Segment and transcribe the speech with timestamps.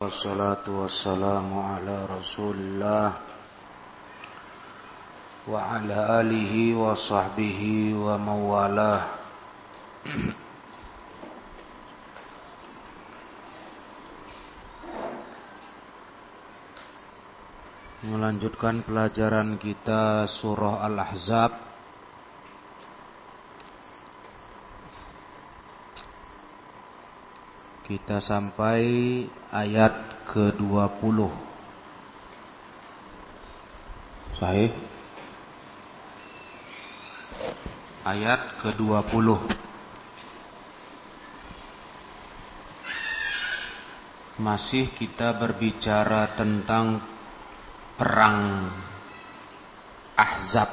[0.00, 3.20] Wassalatu wassalamu ala rasulillah
[5.44, 9.00] Wa ala alihi wa sahbihi wa mawalah.
[18.00, 21.69] Melanjutkan pelajaran kita surah Al-Ahzab.
[27.90, 28.86] Kita sampai
[29.50, 31.26] ayat ke-20.
[34.38, 34.70] Sahih?
[38.06, 39.26] Ayat ke-20.
[44.38, 47.02] Masih kita berbicara tentang
[47.98, 48.70] perang
[50.14, 50.70] Ahzab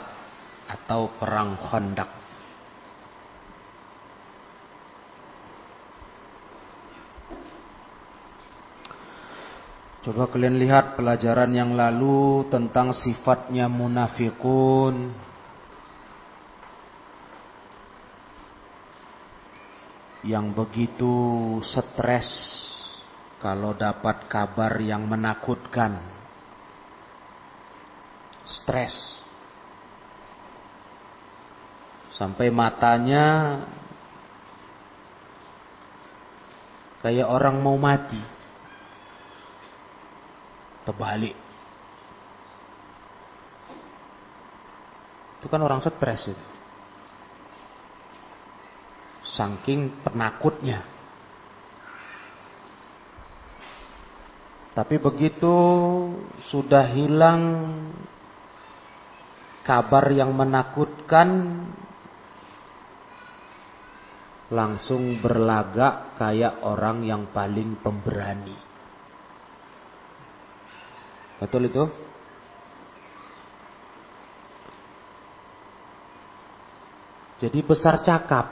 [0.69, 2.16] atau perang Khandaq.
[10.07, 15.11] Coba kalian lihat pelajaran yang lalu tentang sifatnya munafikun.
[20.23, 21.15] Yang begitu
[21.59, 22.23] stres
[23.43, 25.99] kalau dapat kabar yang menakutkan.
[28.47, 28.95] Stres.
[32.15, 33.59] Sampai matanya
[37.03, 38.36] kayak orang mau mati
[40.87, 41.35] terbalik.
[45.37, 46.45] Itu kan orang stres itu.
[49.27, 50.87] Saking penakutnya.
[54.71, 55.55] Tapi begitu
[56.53, 57.41] sudah hilang
[59.65, 61.29] kabar yang menakutkan,
[64.53, 68.66] langsung berlagak kayak orang yang paling pemberani.
[71.37, 71.85] Betul itu?
[77.37, 78.49] Jadi besar cakap.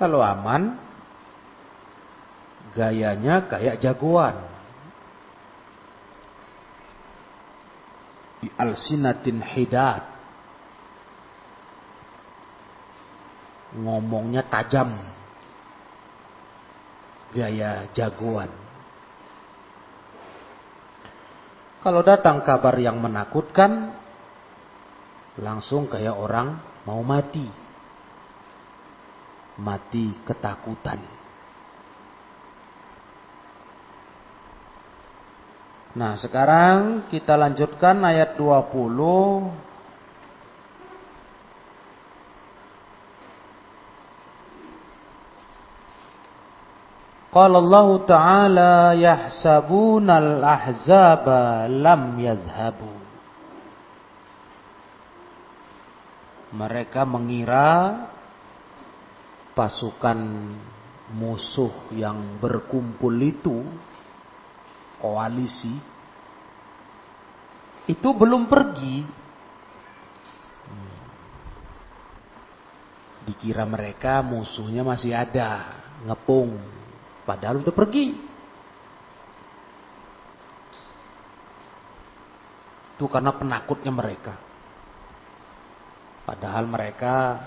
[0.00, 0.80] Kalau aman,
[2.72, 4.34] gayanya kayak jagoan.
[8.40, 10.08] Di alsinatin hidat.
[13.76, 15.21] Ngomongnya tajam
[17.32, 18.52] gaya jagoan.
[21.82, 23.90] Kalau datang kabar yang menakutkan,
[25.42, 27.48] langsung kayak orang mau mati.
[29.58, 31.02] Mati ketakutan.
[35.92, 39.71] Nah sekarang kita lanjutkan ayat 20
[47.32, 52.92] Qala Allah Ta'ala yahsabunal ahzaba lam yadhhabu.
[56.52, 58.04] Mereka mengira
[59.56, 60.20] pasukan
[61.16, 63.64] musuh yang berkumpul itu
[65.00, 65.72] koalisi
[67.88, 69.08] itu belum pergi.
[73.24, 76.81] Dikira mereka musuhnya masih ada, ngepung
[77.22, 78.06] Padahal udah pergi.
[82.98, 84.34] Itu karena penakutnya mereka.
[86.22, 87.46] Padahal mereka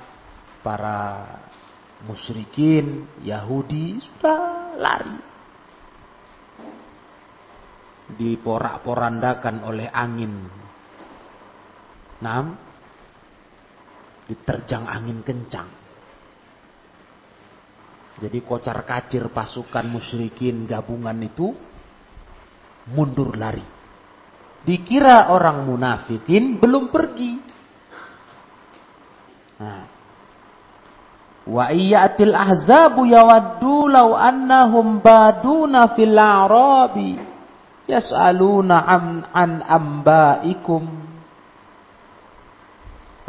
[0.59, 1.28] para
[2.03, 5.18] musyrikin Yahudi sudah lari.
[8.16, 10.34] Diporak-porandakan oleh angin.
[12.19, 12.47] Nah,
[14.28, 15.84] diterjang angin kencang.
[18.15, 21.51] Jadi kocar kacir pasukan musyrikin gabungan itu
[22.95, 23.63] mundur lari.
[24.63, 27.31] Dikira orang munafikin belum pergi.
[29.59, 29.83] Nah.
[31.45, 37.21] Wa iyyatil ahzabu yawaddu law annahum baduna fil a'rabi
[37.85, 40.83] yas'aluna an, an ambaikum.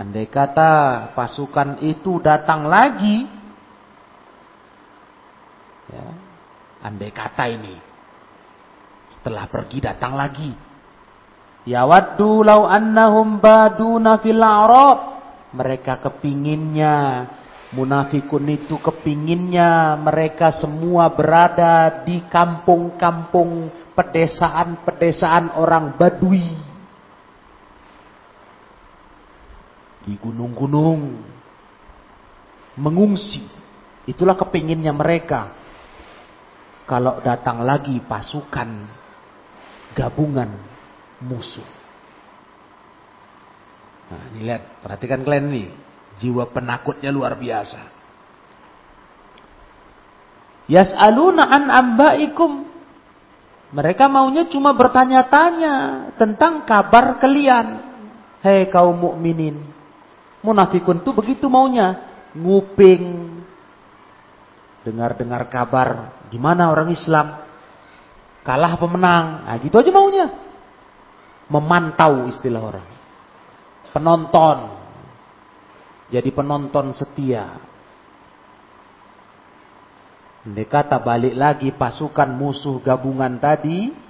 [0.00, 3.35] Andai kata pasukan itu datang lagi
[5.90, 6.06] Ya.
[6.82, 7.74] Andai kata ini.
[9.10, 10.50] Setelah pergi datang lagi.
[11.66, 14.98] Ya waddu law annahum baduna fil a'rab.
[15.54, 17.26] Mereka kepinginnya.
[17.74, 26.46] Munafikun itu kepinginnya mereka semua berada di kampung-kampung pedesaan-pedesaan orang Badui.
[30.06, 31.34] Di gunung-gunung.
[32.78, 33.56] Mengungsi
[34.06, 35.55] Itulah kepinginnya mereka.
[36.86, 38.86] Kalau datang lagi pasukan
[39.98, 40.54] gabungan
[41.26, 41.66] musuh.
[44.06, 45.68] Nah, ini lihat, perhatikan kalian nih.
[46.22, 47.82] Jiwa penakutnya luar biasa.
[50.70, 52.64] Yas'aluna an ambaikum.
[53.74, 57.82] Mereka maunya cuma bertanya-tanya tentang kabar kalian.
[58.40, 59.58] Hei kaum mukminin.
[60.40, 61.98] Munafikun tuh begitu maunya.
[62.32, 63.34] Nguping.
[64.86, 66.15] Dengar-dengar kabar.
[66.30, 67.46] Gimana orang Islam?
[68.46, 69.26] Kalah apa menang?
[69.46, 70.26] Nah, gitu aja maunya.
[71.50, 72.88] Memantau istilah orang.
[73.90, 74.58] Penonton.
[76.10, 77.58] Jadi penonton setia.
[80.46, 84.06] Mendekata balik lagi pasukan musuh gabungan tadi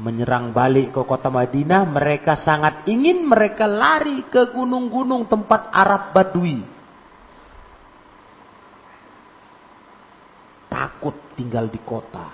[0.00, 6.62] menyerang balik ke kota Madinah, mereka sangat ingin mereka lari ke gunung-gunung tempat Arab Badui.
[10.70, 12.30] Takut tinggal di kota.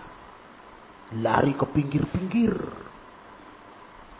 [1.17, 2.55] Lari ke pinggir-pinggir.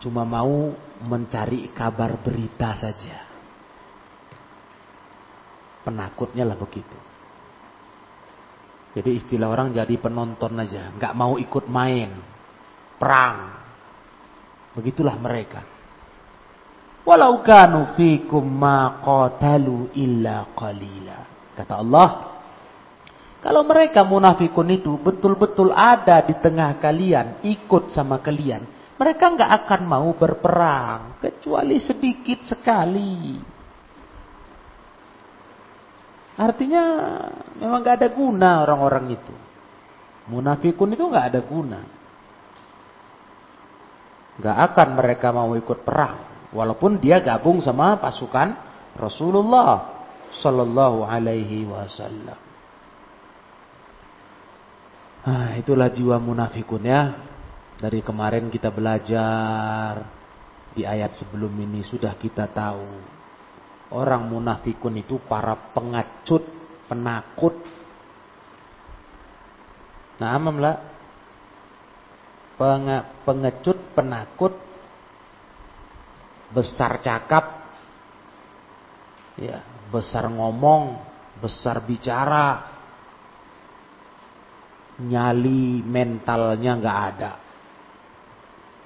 [0.01, 0.73] Cuma mau
[1.05, 3.17] mencari kabar berita saja.
[5.85, 6.97] Penakutnya lah begitu.
[8.97, 12.09] Jadi istilah orang jadi penonton aja, nggak mau ikut main,
[12.97, 13.53] perang.
[14.73, 15.61] Begitulah mereka.
[17.05, 21.19] Walau kanu fikum ma qatalu illa qalila.
[21.53, 22.36] Kata Allah,
[23.47, 28.67] kalau mereka munafikun itu betul-betul ada di tengah kalian, ikut sama kalian,
[28.99, 33.39] mereka nggak akan mau berperang kecuali sedikit sekali.
[36.35, 36.83] Artinya
[37.55, 39.35] memang gak ada guna orang-orang itu.
[40.27, 41.81] Munafikun itu gak ada guna.
[44.43, 46.51] Gak akan mereka mau ikut perang.
[46.51, 48.53] Walaupun dia gabung sama pasukan
[48.99, 50.03] Rasulullah
[50.37, 52.46] Sallallahu Alaihi Wasallam.
[55.27, 57.11] Ah, itulah jiwa munafikun ya.
[57.75, 60.07] Dari kemarin kita belajar
[60.71, 62.87] di ayat sebelum ini sudah kita tahu.
[63.91, 66.47] Orang munafikun itu para pengacut,
[66.87, 67.59] penakut.
[70.15, 70.79] Nah, amamlah
[73.27, 74.55] pengecut, penakut,
[76.55, 77.67] besar cakap,
[79.35, 79.59] ya,
[79.91, 81.03] besar ngomong,
[81.43, 82.76] besar bicara,
[85.01, 87.31] nyali mentalnya nggak ada.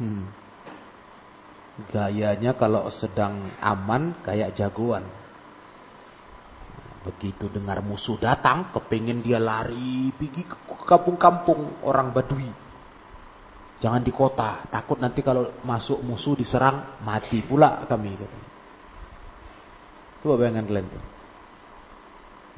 [0.02, 0.24] Hmm.
[1.88, 5.08] Gayanya kalau sedang aman kayak jagoan.
[7.02, 12.52] Begitu dengar musuh datang, kepingin dia lari, pergi ke kampung-kampung orang Badui.
[13.81, 18.14] Jangan di kota, takut nanti kalau masuk musuh diserang, mati pula kami.
[20.22, 21.04] Coba bayangkan kalian tuh.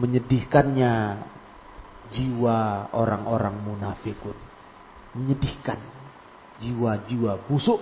[0.03, 0.91] Menyedihkannya
[2.13, 4.37] jiwa orang-orang munafikun.
[5.17, 5.81] Menyedihkan
[6.61, 7.81] jiwa-jiwa busuk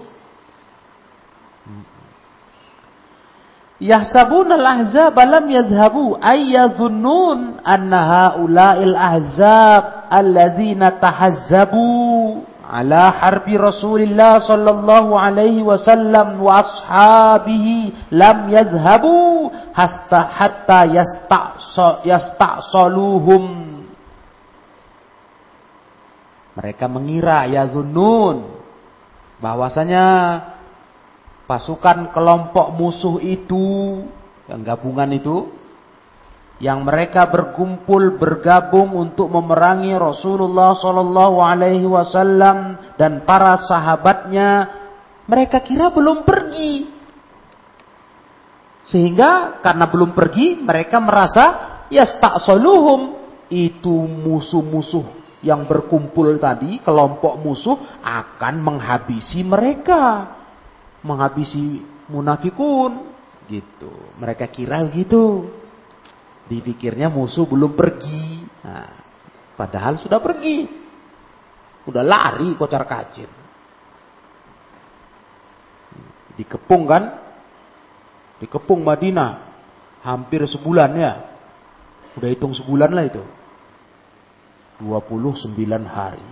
[3.81, 15.17] Yahsabuna al-ahzab lam yadhhabu ay yadhunnun anna haula'il ahzab alladzina tahazzabu ala harbi Rasulillah sallallahu
[15.17, 23.60] alaihi wasallam wa ashabihi lam yadhhabu hasta hatta yasta'sa yasta'saluhum
[26.61, 28.53] mereka mengira yadhunnun
[29.41, 30.05] bahwasanya
[31.49, 33.97] pasukan kelompok musuh itu,
[34.45, 35.49] yang gabungan itu,
[36.61, 44.69] yang mereka berkumpul bergabung untuk memerangi Rasulullah Sallallahu Alaihi Wasallam dan para sahabatnya,
[45.25, 46.85] mereka kira belum pergi,
[48.85, 51.45] sehingga karena belum pergi mereka merasa
[51.89, 52.05] ya
[52.45, 53.17] soluhum
[53.49, 60.37] itu musuh-musuh yang berkumpul tadi kelompok musuh akan menghabisi mereka
[61.01, 63.11] menghabisi munafikun
[63.49, 63.91] gitu.
[64.21, 65.49] Mereka kira gitu.
[66.45, 68.45] Dipikirnya musuh belum pergi.
[68.65, 68.91] Nah,
[69.57, 70.69] padahal sudah pergi.
[71.89, 73.29] Udah lari kocar kacir.
[76.37, 77.03] Dikepung kan?
[78.37, 79.49] Dikepung Madinah.
[80.01, 81.13] Hampir sebulan ya.
[82.17, 83.23] Udah hitung sebulan lah itu.
[84.81, 85.53] 29
[85.85, 86.29] hari.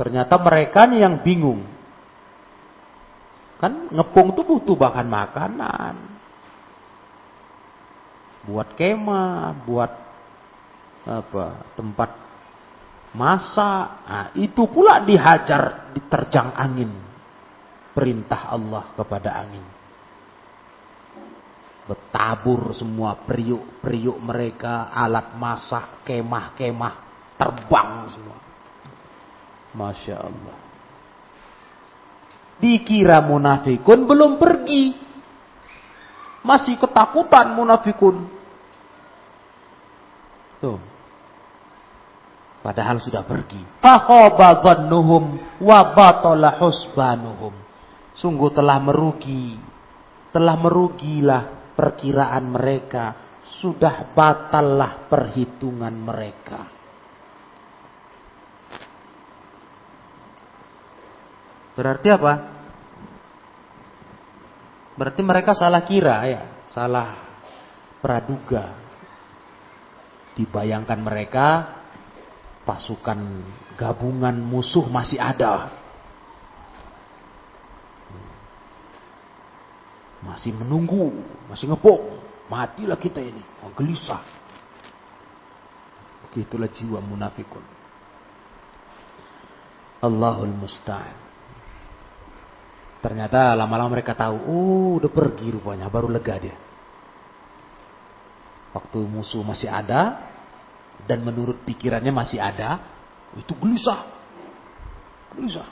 [0.00, 1.60] Ternyata mereka nih yang bingung.
[3.60, 5.94] Kan ngepung tuh butuh bahan makanan.
[8.48, 9.92] Buat kemah, buat
[11.04, 12.10] apa tempat
[13.12, 13.86] masak.
[14.08, 16.96] Nah, itu pula dihajar, diterjang angin.
[17.92, 19.79] Perintah Allah kepada angin.
[21.88, 26.94] Bertabur semua periuk-periuk mereka, alat masak, kemah-kemah,
[27.34, 28.38] terbang semua.
[29.70, 30.58] Masya Allah.
[32.60, 34.92] Dikira munafikun belum pergi.
[36.44, 38.28] Masih ketakutan munafikun.
[40.60, 40.80] Tuh.
[42.60, 43.60] Padahal sudah pergi.
[43.80, 47.56] Fakhaba dhannuhum wa batala husbanuhum.
[48.12, 49.56] Sungguh telah merugi.
[50.30, 53.32] Telah merugilah perkiraan mereka.
[53.40, 56.68] Sudah batallah perhitungan mereka.
[61.72, 62.34] Berarti apa?
[65.00, 67.16] Berarti mereka salah kira ya, salah
[68.04, 68.76] praduga.
[70.36, 71.48] Dibayangkan mereka
[72.68, 73.40] pasukan
[73.80, 75.79] gabungan musuh masih ada.
[80.20, 81.16] Masih menunggu,
[81.48, 82.00] masih ngepok.
[82.50, 84.20] Matilah kita ini, oh, gelisah.
[86.28, 87.62] Begitulah jiwa munafikun.
[90.00, 91.16] Allahul musta'an.
[93.00, 96.56] Ternyata lama-lama mereka tahu, oh udah pergi rupanya, baru lega dia.
[98.76, 100.20] Waktu musuh masih ada,
[101.08, 102.76] dan menurut pikirannya masih ada,
[103.38, 104.04] itu gelisah.
[105.32, 105.68] Gelisah.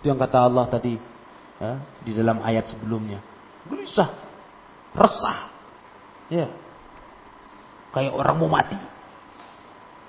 [0.00, 1.11] Itu yang kata Allah tadi
[1.62, 3.22] ya, di dalam ayat sebelumnya.
[3.70, 4.10] Gelisah.
[4.98, 5.38] Resah.
[6.26, 6.50] Ya.
[7.94, 8.78] Kayak orang mau mati.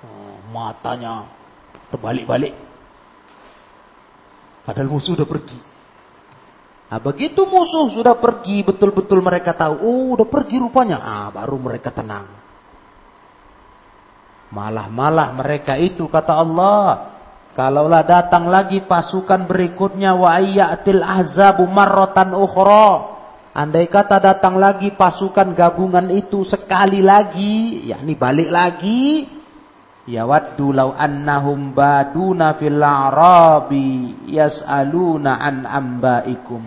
[0.03, 1.29] Oh, matanya
[1.93, 2.57] terbalik-balik.
[4.65, 5.59] Padahal musuh sudah pergi.
[6.89, 10.97] Nah, begitu musuh sudah pergi, betul-betul mereka tahu, oh udah pergi rupanya.
[11.01, 12.27] Ah, baru mereka tenang.
[14.53, 17.12] Malah-malah mereka itu kata Allah,
[17.53, 23.13] kalaulah datang lagi pasukan berikutnya wa ayyatil ahzabu marratan ukhra.
[23.53, 29.29] Andai kata datang lagi pasukan gabungan itu sekali lagi, yakni balik lagi,
[30.09, 36.65] ya waddu law annahum baduna fil arabi yas'aluna an ambaikum.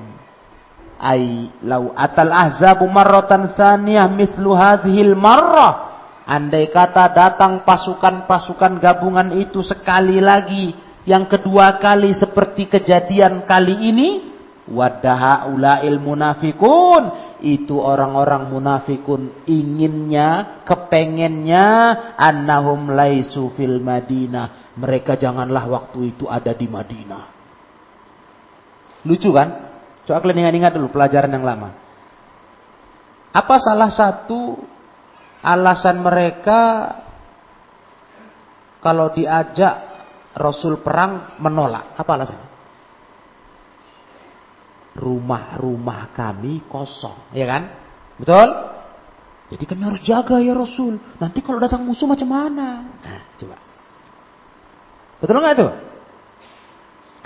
[0.97, 5.86] Ay law atal ahzabu marratan thaniyah mithlu hadhil marrah
[6.27, 10.75] Andai kata datang pasukan-pasukan gabungan itu sekali lagi,
[11.07, 14.09] yang kedua kali seperti kejadian kali ini,
[14.67, 21.67] wadaha ulail munafikun, itu orang-orang munafikun inginnya, kepengennya,
[22.19, 24.75] annahum laisu fil Madinah.
[24.83, 27.25] Mereka janganlah waktu itu ada di Madinah.
[29.07, 29.49] Lucu kan?
[30.03, 31.71] Coba kalian ingat-ingat dulu pelajaran yang lama.
[33.31, 34.59] Apa salah satu
[35.45, 36.61] Alasan mereka
[38.81, 39.75] kalau diajak
[40.37, 41.97] Rasul perang menolak.
[41.97, 42.49] Apa alasannya?
[44.97, 47.63] Rumah-rumah kami kosong, ya kan?
[48.17, 48.49] Betul?
[49.53, 50.99] Jadi kami harus jaga ya Rasul.
[51.21, 52.83] Nanti kalau datang musuh macam mana?
[52.83, 53.57] Nah, coba.
[55.21, 55.69] Betul nggak itu?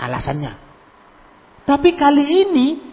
[0.01, 0.51] Alasannya.
[1.65, 2.90] Tapi kali ini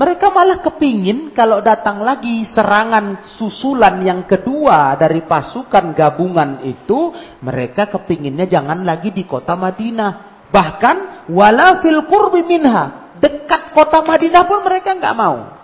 [0.00, 7.12] mereka malah kepingin kalau datang lagi serangan susulan yang kedua dari pasukan gabungan itu,
[7.44, 10.48] mereka kepinginnya jangan lagi di kota Madinah.
[10.48, 15.60] Bahkan wala fil qurbi minha, dekat kota Madinah pun mereka nggak mau.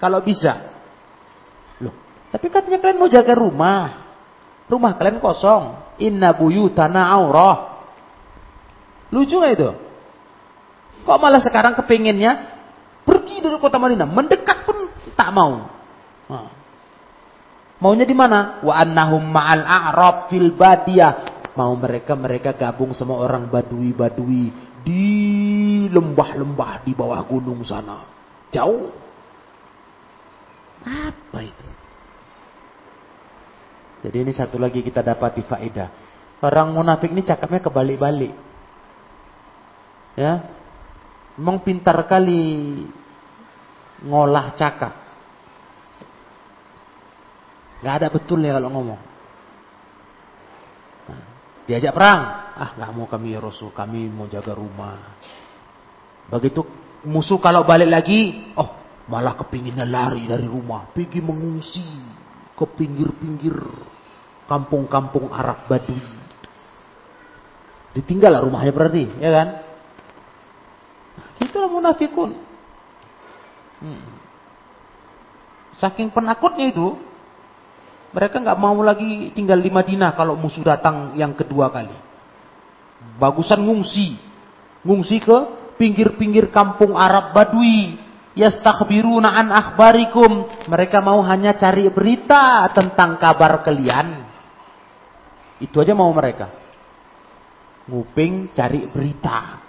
[0.00, 0.64] Kalau bisa.
[1.84, 1.92] Loh,
[2.32, 3.84] tapi katanya kalian mau jaga rumah.
[4.64, 5.92] Rumah kalian kosong.
[6.00, 7.84] Inna buyutana aurah.
[9.12, 9.70] Lucu gak itu?
[11.04, 12.53] Kok malah sekarang kepinginnya
[13.04, 15.68] Pergi dari kota Madinah, mendekat pun tak mau.
[17.84, 18.64] Maunya di mana?
[18.64, 21.12] Wa annahum ma'al a'rab fil badiyah.
[21.54, 24.50] Mau mereka mereka gabung sama orang badui-badui
[24.82, 25.04] di
[25.92, 28.02] lembah-lembah di bawah gunung sana.
[28.50, 28.90] Jauh.
[30.84, 31.68] Apa itu?
[34.04, 35.88] Jadi ini satu lagi kita dapati faedah.
[36.44, 38.36] Orang munafik ini cakapnya kebalik-balik.
[40.14, 40.44] Ya,
[41.34, 42.42] Memang pintar kali
[44.06, 44.92] ngolah cakap.
[47.82, 49.00] Gak ada betulnya kalau ngomong.
[51.10, 51.22] Nah,
[51.66, 52.20] diajak perang.
[52.54, 53.74] Ah gak mau kami ya Rasul.
[53.74, 55.18] Kami mau jaga rumah.
[56.30, 56.64] Begitu
[57.04, 58.54] musuh kalau balik lagi.
[58.56, 60.88] Oh malah kepinginnya lari dari rumah.
[60.94, 61.84] Pergi mengungsi
[62.54, 63.58] ke pinggir-pinggir
[64.46, 66.22] kampung-kampung Arab Badui.
[67.94, 69.48] Ditinggal rumahnya berarti, ya kan?
[71.44, 72.32] Itulah munafikun.
[73.84, 74.04] Hmm.
[75.76, 76.96] Saking penakutnya itu,
[78.14, 81.92] mereka nggak mau lagi tinggal di Madinah kalau musuh datang yang kedua kali.
[83.20, 84.16] Bagusan ngungsi,
[84.86, 85.38] ngungsi ke
[85.76, 87.98] pinggir-pinggir kampung Arab Badui,
[88.38, 90.46] Yastakhbiruna an akhbarikum.
[90.70, 94.24] Mereka mau hanya cari berita tentang kabar kalian.
[95.58, 96.48] Itu aja mau mereka.
[97.90, 99.63] Nguping cari berita.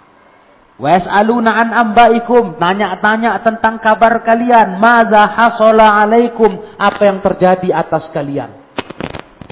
[0.76, 4.76] Was'aluna an ambaikum, nanya-tanya tentang kabar kalian.
[4.76, 8.52] Maza hasala alaikum, apa yang terjadi atas kalian?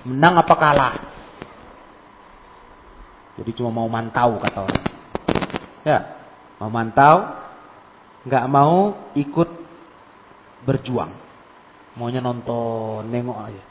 [0.04, 0.94] Menang apa kalah?
[3.40, 4.84] Jadi cuma mau mantau kata orang.
[5.80, 5.98] Ya,
[6.60, 7.16] mau mantau,
[8.28, 9.48] nggak mau ikut
[10.68, 11.12] berjuang.
[11.96, 13.64] Maunya nonton, nengok aja.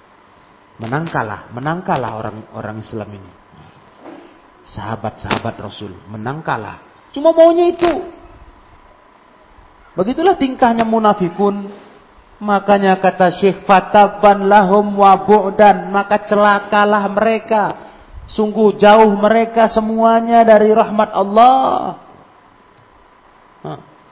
[0.81, 3.31] Menang kalah, menang kalah orang-orang Islam ini.
[4.73, 7.93] Sahabat-sahabat Rasul, menang kalah Cuma maunya itu.
[9.93, 11.69] Begitulah tingkahnya munafikun.
[12.41, 15.93] Makanya kata Syekh Fataban lahum wa bu'dan.
[15.93, 17.63] Maka celakalah mereka.
[18.25, 22.01] Sungguh jauh mereka semuanya dari rahmat Allah.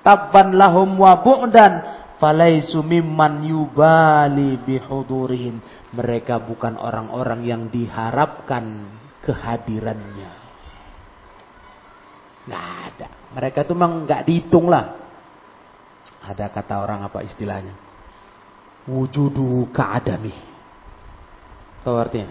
[0.06, 1.74] Tabban lahum wa bu'dan.
[2.22, 5.58] Falaisu mimman yubali bihudurihim.
[5.98, 8.86] Mereka bukan orang-orang yang diharapkan
[9.26, 10.41] kehadirannya.
[12.96, 13.08] Ada.
[13.38, 15.00] Mereka itu memang nggak dihitung lah.
[16.22, 17.74] Ada kata orang apa istilahnya?
[18.86, 20.34] Wujudu ka'adami.
[21.82, 22.30] So artinya?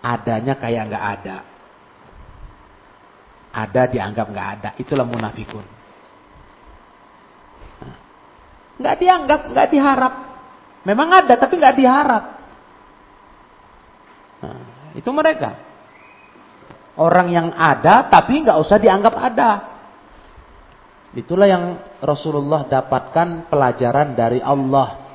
[0.00, 1.36] Adanya kayak nggak ada.
[3.52, 4.68] Ada dianggap nggak ada.
[4.78, 5.66] Itulah munafikun.
[8.78, 10.14] Nggak dianggap, nggak diharap.
[10.86, 12.24] Memang ada tapi nggak diharap.
[14.38, 15.67] Nah, itu mereka.
[16.98, 19.50] Orang yang ada tapi nggak usah dianggap ada.
[21.14, 21.64] Itulah yang
[22.02, 25.08] Rasulullah dapatkan pelajaran dari Allah.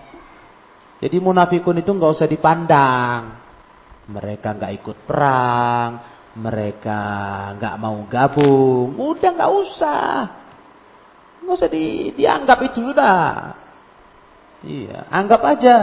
[1.04, 3.22] Jadi munafikun itu nggak usah dipandang.
[4.08, 5.90] Mereka nggak ikut perang,
[6.40, 7.02] mereka
[7.56, 10.08] nggak mau gabung, udah nggak usah,
[11.40, 13.56] nggak usah di, dianggap itu sudah.
[14.64, 15.76] Iya, anggap aja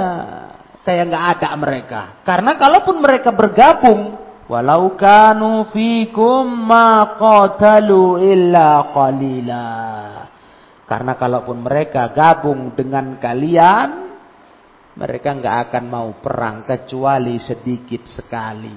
[0.85, 2.00] kayak nggak ada mereka.
[2.28, 4.20] Karena kalaupun mereka bergabung,
[4.50, 9.69] Walau kanu fikum ma qatalu illa qalila.
[10.91, 14.10] Karena kalaupun mereka gabung dengan kalian,
[14.99, 18.75] mereka nggak akan mau perang kecuali sedikit sekali.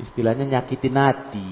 [0.00, 1.48] Istilahnya nyakitin hati.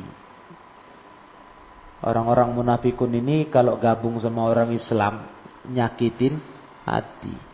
[2.09, 5.29] Orang-orang munafikun ini kalau gabung sama orang Islam
[5.69, 6.41] nyakitin
[6.89, 7.52] hati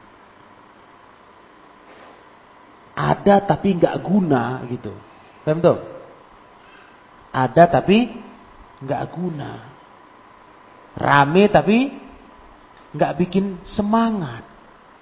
[2.99, 4.91] ada tapi nggak guna gitu.
[5.47, 5.79] Paham tuh?
[7.31, 8.11] Ada tapi
[8.83, 9.53] nggak guna.
[10.99, 11.95] Rame tapi
[12.91, 14.43] nggak bikin semangat.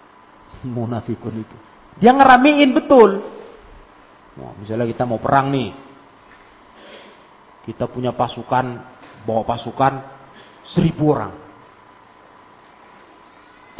[0.77, 1.57] Munafikun itu.
[1.97, 3.25] Dia ngeramein betul.
[4.37, 5.73] Wah, misalnya kita mau perang nih.
[7.65, 8.85] Kita punya pasukan,
[9.25, 10.05] bawa pasukan
[10.69, 11.35] seribu orang.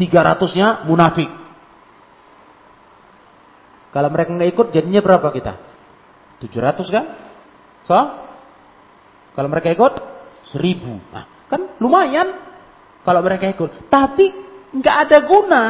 [0.01, 1.46] Tiga ratusnya munafik.
[3.97, 5.57] Kalau mereka nggak ikut jadinya berapa kita?
[6.45, 7.05] 700 kan?
[7.89, 7.97] So?
[9.33, 9.95] Kalau mereka ikut
[10.53, 11.17] 1000.
[11.17, 12.37] Nah, kan lumayan
[13.09, 13.89] kalau mereka ikut.
[13.89, 14.37] Tapi
[14.77, 15.63] nggak ada guna,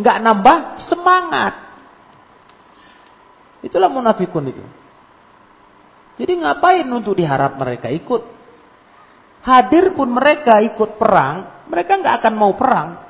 [0.00, 1.52] nggak nambah semangat.
[3.60, 4.64] Itulah munafikun itu.
[6.16, 8.24] Jadi ngapain untuk diharap mereka ikut?
[9.44, 13.04] Hadir pun mereka ikut perang, mereka nggak akan mau perang.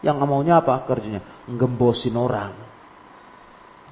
[0.00, 1.44] Yang maunya apa kerjanya?
[1.44, 2.69] Ngembosin orang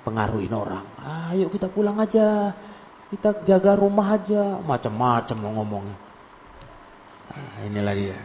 [0.09, 0.85] pengaruhin orang.
[1.29, 2.57] Ayo kita pulang aja.
[3.13, 4.57] Kita jaga rumah aja.
[4.65, 5.97] Macam-macam mau ngomongnya.
[7.29, 8.19] Nah, inilah dia.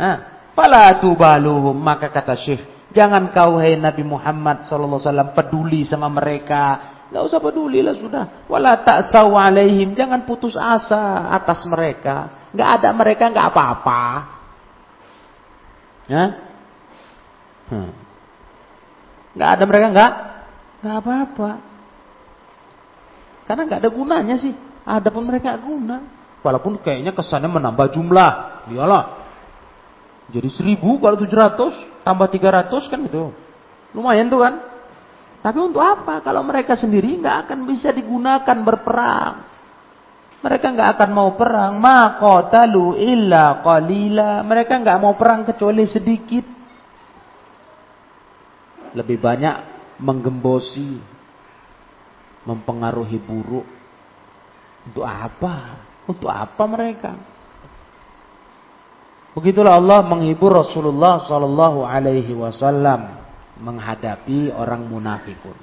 [0.00, 0.16] Nah,
[0.56, 1.76] fala tubaluhum.
[1.76, 6.96] Maka kata Syekh, jangan kau hai Nabi Muhammad wasallam peduli sama mereka.
[7.08, 8.24] Enggak usah peduli lah sudah.
[8.50, 9.94] Wala ta'sau alaihim.
[9.94, 12.48] Jangan putus asa atas mereka.
[12.50, 14.02] Enggak ada mereka enggak apa-apa.
[16.10, 16.24] Ya?
[17.72, 17.92] Hmm.
[19.32, 20.12] Enggak ada mereka enggak
[20.86, 21.50] Gak apa-apa.
[23.50, 24.54] Karena gak ada gunanya sih.
[24.86, 26.06] Ada pun mereka guna.
[26.46, 28.30] Walaupun kayaknya kesannya menambah jumlah.
[28.70, 29.04] Iyalah.
[30.30, 31.74] Jadi seribu kalau tujuh ratus
[32.06, 33.34] tambah tiga ratus kan itu.
[33.98, 34.62] Lumayan tuh kan.
[35.42, 36.22] Tapi untuk apa?
[36.22, 39.42] Kalau mereka sendiri gak akan bisa digunakan berperang.
[40.38, 41.82] Mereka gak akan mau perang.
[41.82, 44.46] Ma qatalu illa qalila.
[44.46, 46.46] Mereka gak mau perang kecuali sedikit.
[48.94, 51.00] Lebih banyak menggembosi,
[52.44, 53.66] mempengaruhi buruk.
[54.86, 55.82] Untuk apa?
[56.06, 57.12] Untuk apa mereka?
[59.36, 63.20] Begitulah Allah menghibur Rasulullah Sallallahu Alaihi Wasallam
[63.60, 65.58] menghadapi orang munafikun.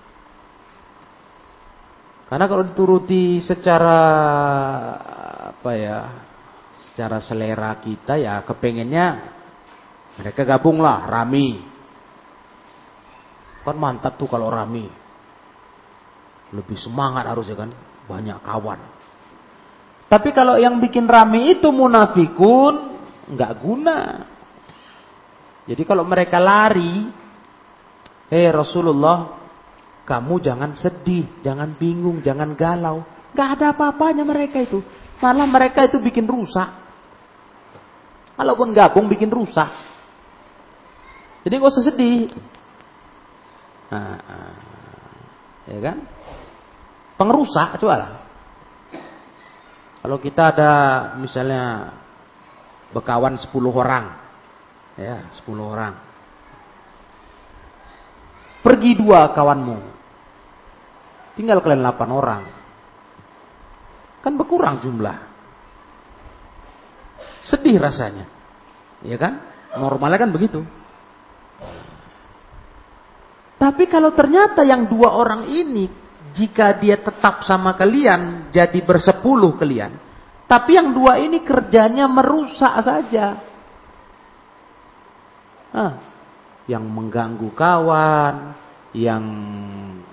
[2.30, 3.98] Karena kalau dituruti secara
[5.54, 5.98] apa ya
[6.90, 9.06] secara selera kita ya kepengennya
[10.22, 11.73] mereka gabunglah rami.
[13.64, 14.86] Kan mantap tuh kalau rami.
[16.54, 17.72] Lebih semangat harusnya kan,
[18.06, 18.80] banyak kawan.
[20.12, 23.00] Tapi kalau yang bikin rami itu munafikun,
[23.34, 24.00] nggak guna.
[25.64, 27.08] Jadi kalau mereka lari,
[28.30, 29.42] hei Rasulullah,
[30.04, 33.02] kamu jangan sedih, jangan bingung, jangan galau.
[33.34, 34.84] Nggak ada apa-apanya mereka itu.
[35.24, 36.70] Malah mereka itu bikin rusak.
[38.36, 39.72] Kalaupun gabung bikin rusak.
[41.48, 42.28] Jadi nggak usah sedih.
[43.94, 44.18] Nah,
[45.70, 45.98] ya kan?
[47.14, 48.12] Pengerusak coba lah.
[50.02, 50.72] Kalau kita ada
[51.22, 51.94] misalnya
[52.90, 54.06] bekawan 10 orang.
[54.98, 55.94] Ya, 10 orang.
[58.66, 59.78] Pergi dua kawanmu.
[61.38, 62.44] Tinggal kalian 8 orang.
[64.26, 65.18] Kan berkurang jumlah.
[67.46, 68.26] Sedih rasanya.
[69.04, 69.44] Ya kan?
[69.78, 70.64] Normalnya kan begitu.
[73.64, 75.88] Tapi kalau ternyata yang dua orang ini,
[76.36, 79.96] jika dia tetap sama kalian, jadi bersepuluh kalian.
[80.52, 83.40] Tapi yang dua ini kerjanya merusak saja.
[85.72, 85.96] Ah,
[86.68, 88.52] yang mengganggu kawan,
[88.92, 89.24] yang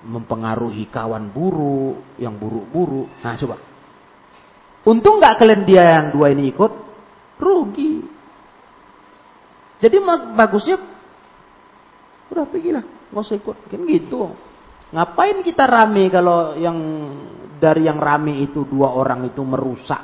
[0.07, 3.11] mempengaruhi kawan buruk, yang buruk-buruk.
[3.19, 3.59] Nah coba.
[4.87, 6.71] Untung nggak kalian dia yang dua ini ikut?
[7.35, 7.99] Rugi.
[9.83, 9.97] Jadi
[10.39, 10.79] bagusnya
[12.31, 13.57] udah pergilah nggak usah ikut.
[13.67, 14.31] Kan gitu.
[14.91, 16.77] Ngapain kita rame kalau yang
[17.61, 20.01] dari yang rame itu dua orang itu merusak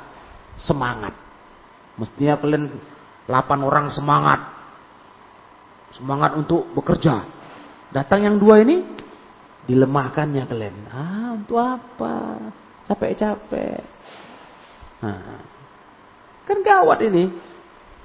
[0.60, 1.12] semangat.
[1.98, 2.70] Mestinya kalian
[3.26, 4.40] delapan orang semangat.
[5.92, 7.24] Semangat untuk bekerja.
[7.90, 8.84] Datang yang dua ini
[9.64, 10.76] dilemahkannya kalian.
[10.92, 12.14] Ah, untuk apa?
[12.88, 13.80] Capek-capek.
[15.04, 15.40] Nah,
[16.44, 17.28] kan gawat ini.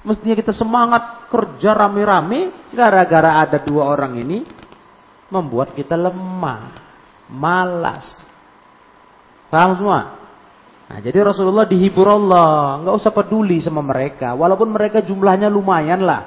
[0.03, 4.43] Mestinya kita semangat kerja rame-rame gara-gara ada dua orang ini
[5.33, 6.77] membuat kita lemah,
[7.25, 8.05] malas.
[9.49, 9.99] Paham semua?
[10.85, 16.21] Nah, jadi Rasulullah dihibur Allah, nggak usah peduli sama mereka, walaupun mereka jumlahnya lumayan lah.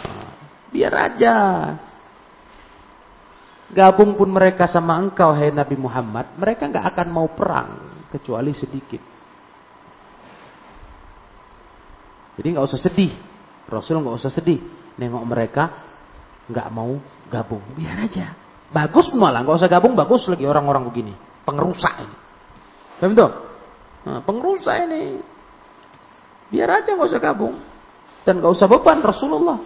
[0.00, 0.32] Nah,
[0.72, 1.36] biar aja.
[3.68, 7.68] Gabung pun mereka sama engkau, hai Nabi Muhammad, mereka nggak akan mau perang
[8.08, 9.02] kecuali sedikit.
[12.38, 13.12] Jadi nggak usah sedih.
[13.68, 14.62] Rasul nggak usah sedih.
[14.94, 15.87] Nengok mereka
[16.48, 16.96] nggak mau
[17.28, 18.32] gabung, biar aja.
[18.68, 21.12] Bagus malah, nggak usah gabung, bagus lagi orang-orang begini,
[21.44, 22.16] pengerusak ini.
[22.98, 23.30] Paham tuh?
[24.08, 25.20] Nah, pengerusak ini,
[26.48, 27.56] biar aja nggak usah gabung
[28.24, 29.60] dan nggak usah beban Rasulullah.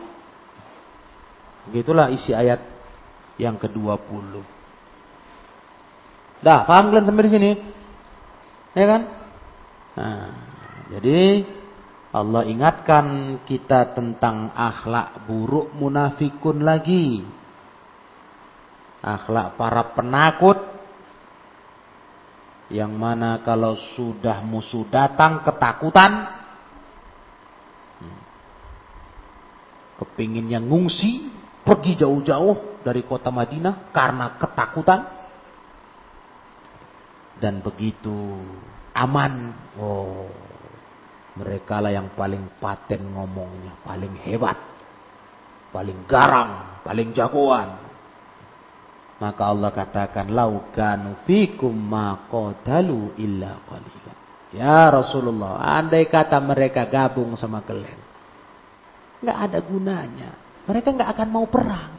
[1.70, 2.58] Begitulah isi ayat
[3.38, 4.42] yang ke-20.
[6.42, 7.50] Dah, paham kalian sampai di sini?
[8.74, 9.02] Ya kan?
[9.94, 10.30] Nah,
[10.90, 11.46] jadi
[12.12, 17.24] Allah ingatkan kita tentang akhlak buruk munafikun lagi.
[19.00, 20.60] Akhlak para penakut.
[22.68, 26.28] Yang mana kalau sudah musuh datang ketakutan.
[29.96, 31.32] Kepinginnya ngungsi
[31.64, 35.00] pergi jauh-jauh dari kota Madinah karena ketakutan.
[37.40, 38.36] Dan begitu
[38.92, 39.56] aman.
[39.80, 40.51] Oh
[41.32, 44.58] mereka lah yang paling paten ngomongnya, paling hebat,
[45.72, 47.80] paling garang, paling jagoan.
[49.16, 54.14] Maka Allah katakan, laukanu fikum ma qatalu illa qalila.
[54.52, 58.00] Ya Rasulullah, andai kata mereka gabung sama kalian,
[59.24, 60.30] nggak ada gunanya.
[60.68, 61.92] Mereka nggak akan mau perang.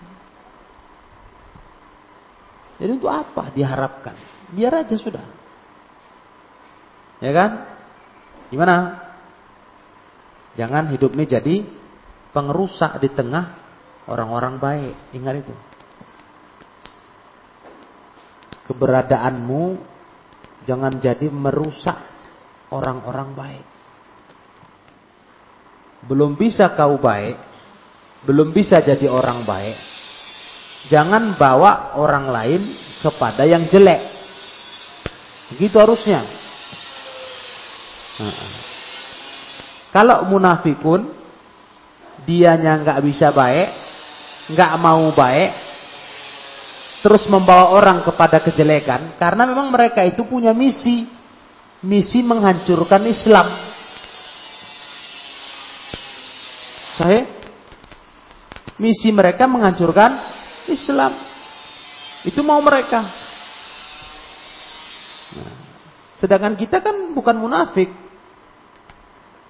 [2.78, 4.16] Jadi untuk apa diharapkan?
[4.54, 5.26] Biar aja sudah.
[7.24, 7.52] Ya kan?
[8.52, 9.03] Gimana?
[10.54, 11.56] Jangan hidup ini jadi
[12.30, 13.58] pengerusak di tengah
[14.06, 14.94] orang-orang baik.
[15.18, 15.56] Ingat itu.
[18.70, 19.64] Keberadaanmu
[20.64, 21.98] jangan jadi merusak
[22.72, 23.66] orang-orang baik.
[26.04, 27.40] Belum bisa kau baik,
[28.28, 29.78] belum bisa jadi orang baik.
[30.92, 32.62] Jangan bawa orang lain
[33.00, 34.04] kepada yang jelek.
[35.56, 36.28] Begitu harusnya.
[39.94, 41.06] Kalau munafikun
[42.26, 43.70] dianya nggak bisa baik,
[44.50, 45.52] nggak mau baik,
[47.06, 51.06] terus membawa orang kepada kejelekan karena memang mereka itu punya misi,
[51.86, 53.48] misi menghancurkan Islam.
[56.98, 57.30] Saya
[58.82, 60.18] misi mereka menghancurkan
[60.70, 61.14] Islam.
[62.26, 63.04] Itu mau mereka.
[65.38, 65.54] Nah,
[66.18, 68.03] sedangkan kita kan bukan munafik.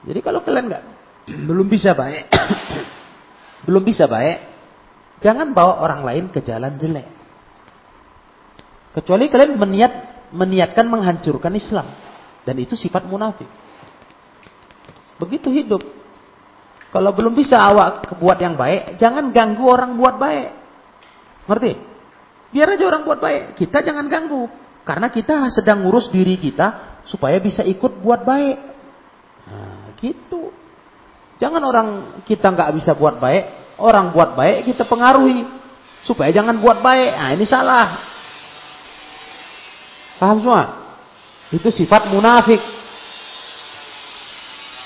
[0.04, 0.84] Jadi kalau kalian nggak
[1.48, 2.28] belum bisa baik,
[3.68, 4.38] belum bisa baik,
[5.24, 7.08] jangan bawa orang lain ke jalan jelek.
[8.94, 9.94] Kecuali kalian meniat
[10.34, 11.88] meniatkan menghancurkan Islam
[12.44, 13.48] dan itu sifat munafik.
[15.18, 15.82] Begitu hidup.
[16.94, 20.50] Kalau belum bisa awak buat yang baik, jangan ganggu orang buat baik.
[21.50, 21.72] Ngerti?
[22.54, 23.58] Biar aja orang buat baik.
[23.58, 24.46] Kita jangan ganggu.
[24.86, 28.58] Karena kita sedang ngurus diri kita supaya bisa ikut buat baik.
[29.50, 30.53] Nah, gitu.
[31.41, 31.88] Jangan orang
[32.23, 35.43] kita nggak bisa buat baik, orang buat baik kita pengaruhi
[36.06, 37.12] supaya jangan buat baik.
[37.15, 37.88] Nah, ini salah.
[40.19, 40.63] Paham semua?
[41.51, 42.62] Itu sifat munafik.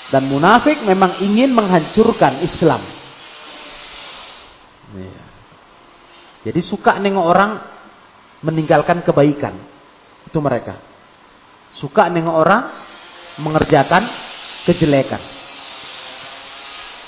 [0.08, 2.80] Dan munafik memang ingin menghancurkan Islam.
[4.96, 5.22] Iya.
[6.48, 7.50] Jadi suka nengok orang
[8.40, 9.52] meninggalkan kebaikan.
[10.24, 10.80] Itu mereka.
[11.76, 12.62] Suka nengok orang
[13.36, 14.27] mengerjakan
[14.68, 15.22] kejelekan.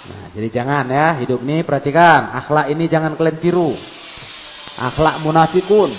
[0.01, 3.77] Nah, jadi jangan ya hidup ini perhatikan akhlak ini jangan kalian tiru.
[4.81, 5.93] Akhlak munafikun.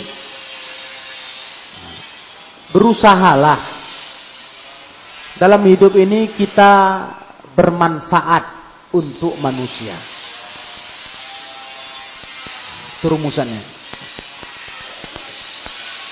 [2.73, 3.61] Berusahalah
[5.37, 6.73] dalam hidup ini kita
[7.53, 8.43] bermanfaat
[8.97, 9.99] untuk manusia.
[12.97, 13.63] Itu rumusannya.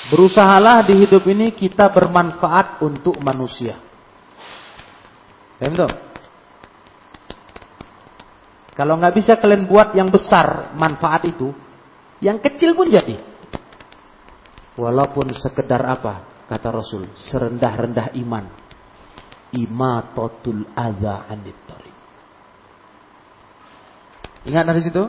[0.09, 3.88] Berusahalah di hidup ini kita bermanfaat untuk manusia.
[5.59, 5.75] Paham
[8.79, 11.51] Kalau nggak bisa kalian buat yang besar manfaat itu,
[12.23, 13.19] yang kecil pun jadi.
[14.79, 18.47] Walaupun sekedar apa, kata Rasul, serendah-rendah iman
[19.53, 21.57] imatatul adza anit.
[24.47, 25.03] Ingat dari situ?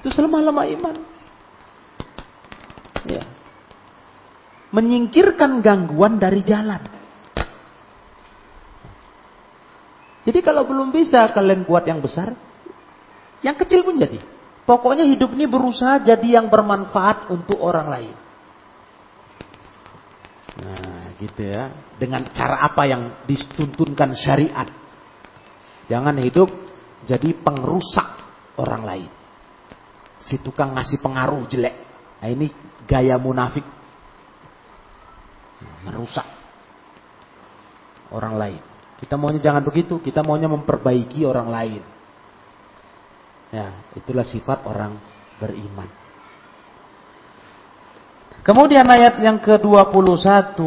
[0.00, 0.96] Itu selama-lama iman.
[3.04, 3.22] Ya.
[4.72, 6.80] Menyingkirkan gangguan dari jalan.
[10.22, 12.30] Jadi kalau belum bisa kalian buat yang besar,
[13.42, 14.22] yang kecil pun jadi.
[14.62, 18.14] Pokoknya hidup ini berusaha jadi yang bermanfaat untuk orang lain.
[20.62, 21.74] Nah, gitu ya.
[21.98, 24.70] Dengan cara apa yang dituntunkan syariat.
[25.90, 26.46] Jangan hidup
[27.02, 28.06] jadi pengrusak
[28.62, 29.10] orang lain.
[30.22, 31.74] Si tukang ngasih pengaruh jelek.
[32.22, 32.46] Nah, ini
[32.86, 33.66] gaya munafik.
[35.82, 36.26] Merusak
[38.14, 38.71] orang lain.
[39.02, 41.82] Kita maunya jangan begitu, kita maunya memperbaiki orang lain.
[43.50, 44.94] Ya, itulah sifat orang
[45.42, 45.90] beriman.
[48.42, 50.58] Kemudian ayat yang ke-21,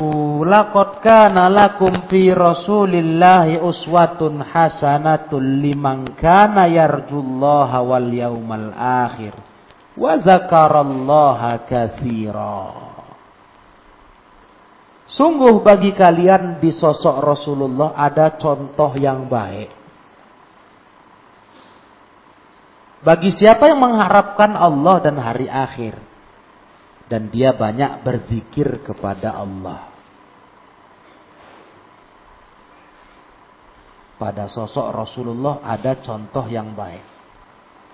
[0.47, 9.35] laqad kana lakum fi Rasulillahi uswatun hasanatul liman kana yarjullaha wal yaumal akhir
[9.99, 12.94] wa dzakarallaha katsira.
[15.05, 19.69] Sungguh bagi kalian di sosok Rasulullah ada contoh yang baik.
[23.05, 25.93] Bagi siapa yang mengharapkan Allah dan hari akhir
[27.05, 29.93] dan dia banyak berzikir kepada Allah.
[34.17, 37.05] Pada sosok Rasulullah ada contoh yang baik.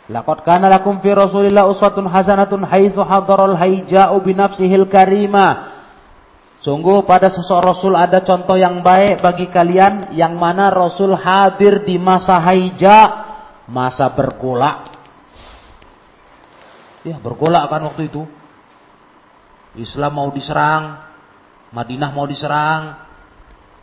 [0.08, 5.71] Laqad kana lakum fi Rasulillah uswatun hasanatun haitsu hadaral haija'u bi nafsihil karima.
[6.62, 11.98] Sungguh pada sosok Rasul ada contoh yang baik bagi kalian yang mana Rasul hadir di
[11.98, 13.00] masa haija,
[13.66, 14.94] masa bergolak.
[17.02, 18.30] Ya, bergolak kan waktu itu.
[19.74, 21.02] Islam mau diserang,
[21.74, 22.94] Madinah mau diserang,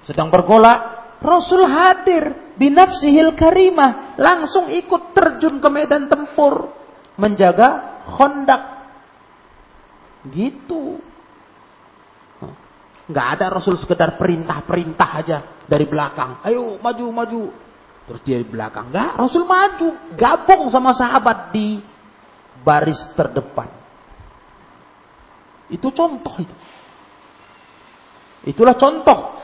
[0.06, 6.70] sedang bergolak, Rasul hadir binafsihil karimah, langsung ikut terjun ke medan tempur,
[7.18, 8.62] menjaga Khandaq.
[10.30, 11.07] Gitu.
[13.08, 16.44] Nggak ada Rasul sekedar perintah-perintah aja dari belakang.
[16.44, 17.42] Ayo maju maju.
[18.08, 18.88] Terus dia di belakang.
[18.88, 21.80] Enggak, Rasul maju, gabung sama sahabat di
[22.64, 23.68] baris terdepan.
[25.68, 26.56] Itu contoh itu.
[28.48, 29.36] Itulah contoh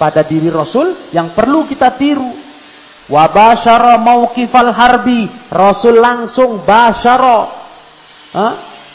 [0.00, 2.32] pada diri Rasul yang perlu kita tiru.
[3.12, 5.28] Wa basyara mauqifal harbi.
[5.52, 7.64] Rasul langsung basyara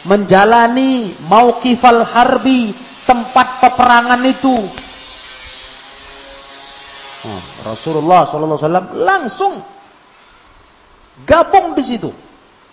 [0.10, 2.74] menjalani mauqifal harbi,
[3.10, 4.56] tempat peperangan itu.
[7.66, 9.54] Rasulullah sallallahu alaihi wasallam langsung
[11.28, 12.14] gabung di situ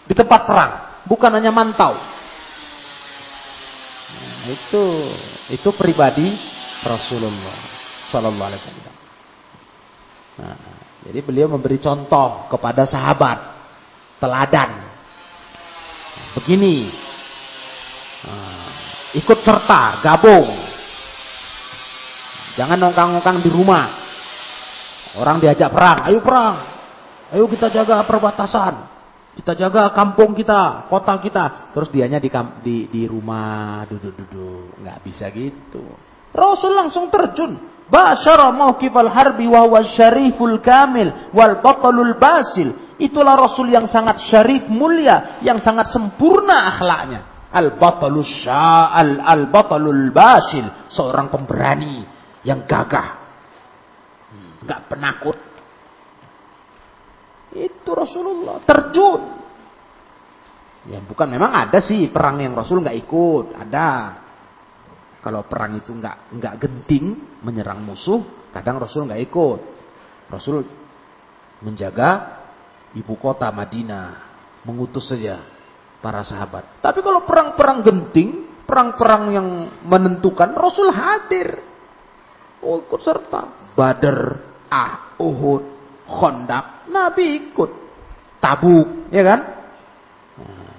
[0.06, 0.72] di tempat perang,
[1.08, 1.96] bukan hanya mantau.
[4.46, 4.84] Itu
[5.50, 6.38] itu pribadi
[6.86, 7.58] Rasulullah
[8.06, 8.94] sallallahu alaihi wasallam.
[10.36, 10.56] Nah,
[11.10, 13.38] jadi beliau memberi contoh kepada sahabat
[14.22, 14.84] teladan.
[16.38, 16.92] Begini.
[18.22, 18.75] Nah,
[19.16, 20.66] ikut serta, gabung
[22.56, 23.84] Jangan nongkang-nongkang di rumah.
[25.20, 26.56] Orang diajak perang, ayo perang.
[27.30, 28.96] Ayo kita jaga perbatasan.
[29.36, 31.76] Kita jaga kampung kita, kota kita.
[31.76, 32.32] Terus dianya di
[32.64, 34.80] di, di rumah duduk-duduk.
[34.80, 35.84] Nggak bisa gitu.
[36.32, 37.76] Rasul langsung terjun.
[37.86, 42.96] Basyara mauqifal harbi wa huwa syariful kamil wal batalul basil.
[42.96, 47.35] Itulah Rasul yang sangat syarif mulia, yang sangat sempurna akhlaknya.
[47.56, 52.04] Al-batalul sya al-batalul basil, seorang pemberani
[52.44, 53.08] yang gagah.
[54.60, 55.38] Enggak hmm, penakut.
[57.56, 59.22] Itu Rasulullah terjun.
[60.86, 64.22] Ya bukan memang ada sih perang yang Rasul nggak ikut, ada.
[65.24, 69.60] Kalau perang itu nggak nggak genting menyerang musuh, kadang Rasul nggak ikut.
[70.30, 70.62] Rasul
[71.64, 72.38] menjaga
[72.94, 74.14] ibu kota Madinah,
[74.62, 75.55] mengutus saja
[76.00, 76.80] para sahabat.
[76.84, 79.48] Tapi kalau perang-perang genting, perang-perang yang
[79.86, 81.62] menentukan, Rasul hadir.
[82.62, 83.72] Oh, ikut serta.
[83.76, 85.62] Badar, Ah, Uhud,
[86.10, 87.70] Khandaq, Nabi ikut.
[88.42, 89.40] Tabuk, ya kan?
[90.38, 90.74] Nah,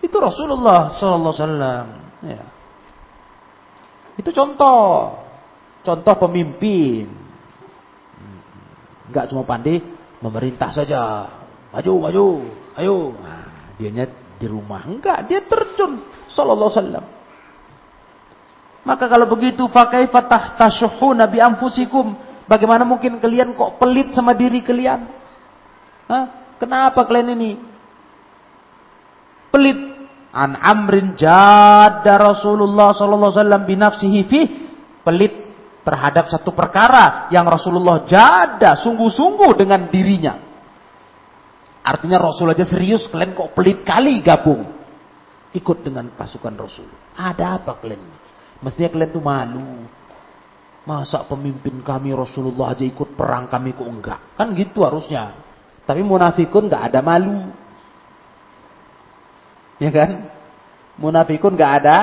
[0.00, 1.86] itu Rasulullah sallallahu alaihi wasallam,
[2.24, 2.42] ya.
[4.20, 5.16] Itu contoh.
[5.80, 7.08] Contoh pemimpin.
[9.08, 9.80] Enggak cuma pandai
[10.20, 11.24] memerintah saja.
[11.72, 12.26] Maju, maju,
[12.76, 13.16] ayo.
[13.16, 13.39] Nah,
[13.80, 14.04] dianya
[14.36, 14.84] di rumah.
[14.84, 17.04] Enggak, dia terjun sallallahu wasallam.
[18.84, 22.16] Maka kalau begitu fakaifa tahtashuhuna bi anfusikum?
[22.44, 25.08] Bagaimana mungkin kalian kok pelit sama diri kalian?
[26.08, 26.24] Hah?
[26.60, 27.50] Kenapa kalian ini?
[29.48, 29.88] Pelit.
[30.30, 34.40] An amrin jadda Rasulullah sallallahu alaihi wasallam binafsihi fi
[35.02, 35.34] pelit
[35.82, 40.49] terhadap satu perkara yang Rasulullah jada sungguh-sungguh dengan dirinya.
[41.90, 44.62] Artinya Rasul aja serius, kalian kok pelit kali gabung.
[45.50, 46.86] Ikut dengan pasukan Rasul.
[47.18, 47.98] Ada apa kalian?
[48.62, 49.90] Mestinya kalian tuh malu.
[50.86, 54.22] Masa pemimpin kami Rasulullah aja ikut perang kami kok enggak?
[54.38, 55.34] Kan gitu harusnya.
[55.82, 57.50] Tapi munafikun enggak ada malu.
[59.82, 60.30] Ya kan?
[60.94, 61.96] Munafikun enggak ada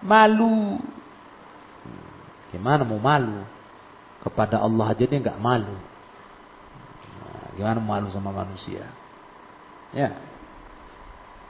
[0.00, 0.80] malu.
[2.48, 3.44] Gimana mau malu?
[4.24, 5.76] Kepada Allah aja dia enggak malu.
[7.60, 8.88] Gimana malu sama manusia?
[9.92, 10.10] Ya.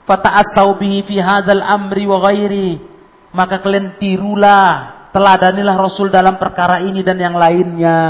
[0.07, 2.81] Fata'assau bihi fi hadzal amri wa ghairi.
[3.29, 8.01] Maka kalian tirulah, teladanilah Rasul dalam perkara ini dan yang lainnya.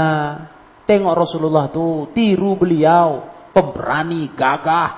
[0.88, 4.90] Tengok Rasulullah tuh, tiru beliau, pemberani, gagah.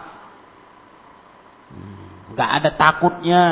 [2.33, 3.45] Enggak hmm, ada takutnya.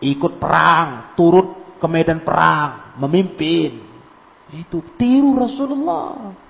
[0.00, 3.84] Ikut perang, turut ke medan perang, memimpin.
[4.48, 6.43] Itu tiru Rasulullah.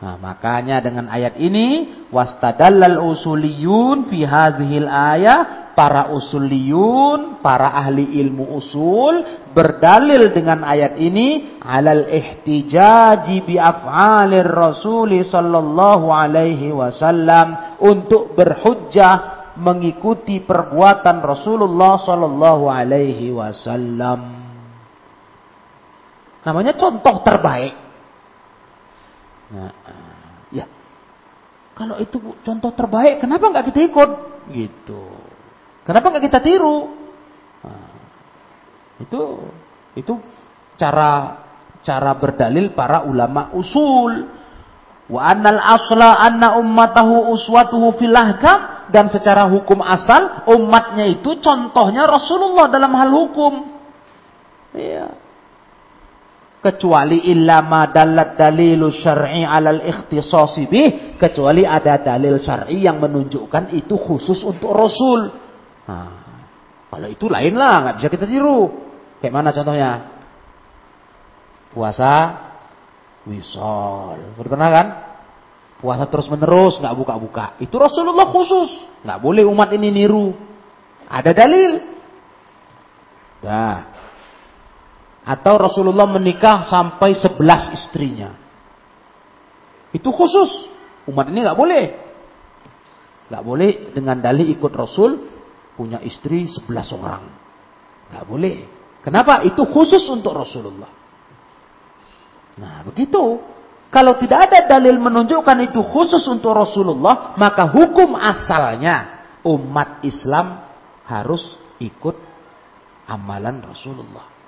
[0.00, 8.48] Nah, makanya dengan ayat ini wastadallal usuliyun fi hadhil ayah para usuliyun, para ahli ilmu
[8.56, 19.52] usul berdalil dengan ayat ini alal ihtijaji bi af'alir rasuli sallallahu alaihi wasallam untuk berhujjah
[19.60, 24.48] mengikuti perbuatan Rasulullah sallallahu alaihi wasallam.
[26.40, 27.90] Namanya contoh terbaik
[29.50, 29.74] Nah.
[31.80, 34.10] Kalau itu contoh terbaik, kenapa nggak kita ikut?
[34.52, 35.02] Gitu.
[35.88, 36.92] Kenapa nggak kita tiru?
[37.64, 37.88] Nah,
[39.00, 39.20] itu
[39.96, 40.12] itu
[40.76, 41.40] cara
[41.80, 44.28] cara berdalil para ulama usul.
[45.08, 52.04] Wa annal asla anna ummatahu uswatuhu fil ahkam dan secara hukum asal umatnya itu contohnya
[52.04, 53.52] Rasulullah dalam hal hukum.
[54.76, 55.29] Iya
[56.60, 60.88] kecuali illama dalat dalilu syar'i alal ikhtisasi bih.
[61.16, 65.32] Kecuali ada dalil syar'i yang menunjukkan itu khusus untuk rasul.
[65.88, 66.12] Nah,
[66.88, 68.70] kalau itu lain lah nggak bisa kita tiru.
[69.20, 69.90] Kayak mana contohnya?
[71.72, 72.12] Puasa
[73.28, 74.36] wisol.
[74.36, 74.86] Pernah kan?
[75.80, 77.56] Puasa terus menerus nggak buka-buka.
[77.60, 78.68] Itu Rasulullah khusus.
[79.04, 80.36] Nggak boleh umat ini niru.
[81.08, 81.72] Ada dalil.
[83.40, 83.99] Dah
[85.24, 88.32] atau Rasulullah menikah sampai sebelas istrinya.
[89.92, 90.70] Itu khusus.
[91.10, 91.84] Umat ini nggak boleh.
[93.30, 95.22] nggak boleh dengan dalih ikut Rasul
[95.78, 97.24] punya istri sebelas orang.
[98.10, 98.56] nggak boleh.
[99.00, 99.46] Kenapa?
[99.46, 100.90] Itu khusus untuk Rasulullah.
[102.60, 103.40] Nah, begitu.
[103.90, 110.62] Kalau tidak ada dalil menunjukkan itu khusus untuk Rasulullah, maka hukum asalnya umat Islam
[111.10, 112.14] harus ikut
[113.10, 114.39] amalan Rasulullah.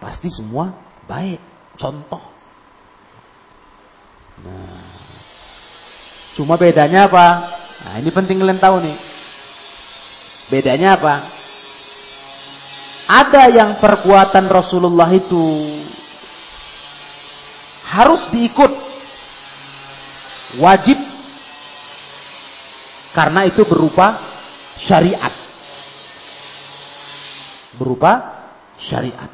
[0.00, 0.72] Pasti semua
[1.04, 1.38] baik.
[1.76, 2.24] Contoh.
[4.42, 4.88] Nah.
[6.34, 7.26] Cuma bedanya apa?
[7.84, 8.96] Nah, ini penting kalian tahu nih.
[10.48, 11.14] Bedanya apa?
[13.10, 15.42] ada yang perbuatan Rasulullah itu
[17.82, 18.70] harus diikut
[20.62, 20.94] wajib
[23.10, 24.14] karena itu berupa
[24.78, 25.34] syariat
[27.74, 28.12] berupa
[28.78, 29.26] syariat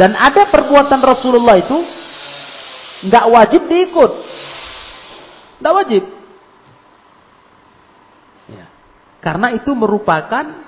[0.00, 1.76] dan ada perbuatan Rasulullah itu
[3.04, 4.12] nggak wajib diikut.
[5.60, 6.04] Nggak wajib.
[8.48, 8.66] Ya.
[9.20, 10.64] karena itu merupakan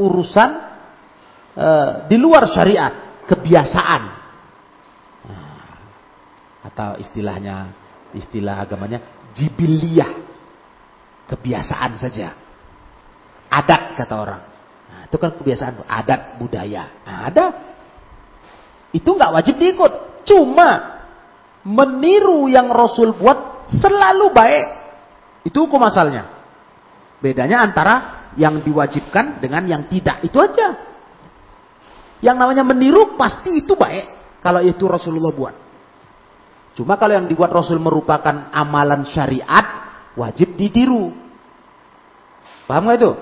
[0.00, 0.50] urusan
[1.52, 1.68] e,
[2.08, 4.02] di luar syariat kebiasaan.
[6.64, 7.68] Atau istilahnya
[8.16, 10.08] istilah agamanya jibiliyah.
[11.28, 12.32] Kebiasaan saja.
[13.52, 14.42] Adat kata orang.
[14.88, 15.84] Nah, itu kan kebiasaan.
[15.84, 16.90] Adat budaya.
[17.04, 17.69] Nah, ada
[18.90, 20.24] itu nggak wajib diikut.
[20.26, 21.00] Cuma
[21.64, 24.66] meniru yang Rasul buat selalu baik.
[25.46, 26.28] Itu hukum asalnya.
[27.20, 27.94] Bedanya antara
[28.34, 30.24] yang diwajibkan dengan yang tidak.
[30.26, 30.76] Itu aja.
[32.20, 35.54] Yang namanya meniru pasti itu baik kalau itu Rasulullah buat.
[36.76, 39.66] Cuma kalau yang dibuat Rasul merupakan amalan syariat,
[40.16, 41.12] wajib ditiru.
[42.68, 43.12] Paham gak itu?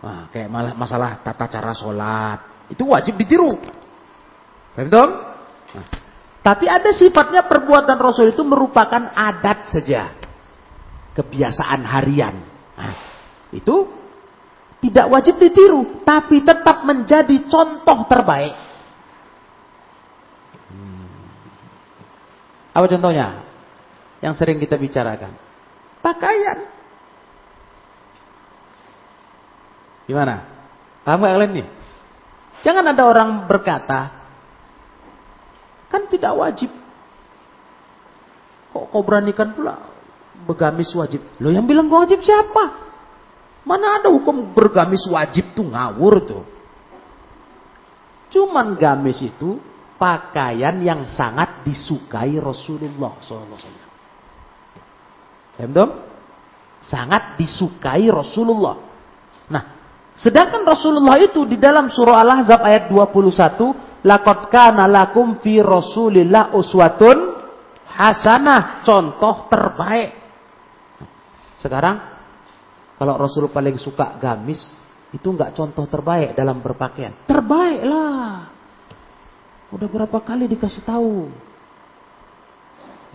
[0.00, 3.58] Nah, kayak masalah tata cara sholat, itu wajib ditiru.
[4.76, 5.02] Itu?
[5.72, 5.86] Nah,
[6.46, 10.14] tapi ada sifatnya perbuatan Rasul itu merupakan adat saja.
[11.16, 12.38] Kebiasaan harian.
[12.76, 12.94] Nah,
[13.50, 13.88] itu
[14.84, 18.54] tidak wajib ditiru, tapi tetap menjadi contoh terbaik.
[22.76, 23.42] Apa contohnya?
[24.20, 25.32] Yang sering kita bicarakan.
[26.04, 26.68] Pakaian.
[30.06, 30.46] Gimana?
[31.02, 31.66] Paham gak kalian nih?
[32.62, 34.15] Jangan ada orang berkata,
[35.86, 36.70] kan tidak wajib.
[38.74, 39.80] Kok kau beranikan pula
[40.44, 41.24] bergamis wajib?
[41.40, 42.86] Lo yang bilang wajib siapa?
[43.66, 46.44] Mana ada hukum bergamis wajib tuh ngawur tuh.
[48.30, 49.58] Cuman gamis itu
[49.96, 53.58] pakaian yang sangat disukai Rasulullah SAW.
[56.86, 58.76] Sangat disukai Rasulullah.
[59.50, 59.62] Nah,
[60.14, 67.36] sedangkan Rasulullah itu di dalam surah Al-Ahzab ayat 21, laqad kana lakum fi Rasulillah uswatun
[67.90, 70.10] hasanah, contoh terbaik.
[71.58, 71.96] Sekarang
[72.96, 74.72] kalau Rasul paling suka gamis,
[75.10, 77.26] itu enggak contoh terbaik dalam berpakaian.
[77.26, 78.52] Terbaiklah.
[79.74, 81.28] Udah berapa kali dikasih tahu.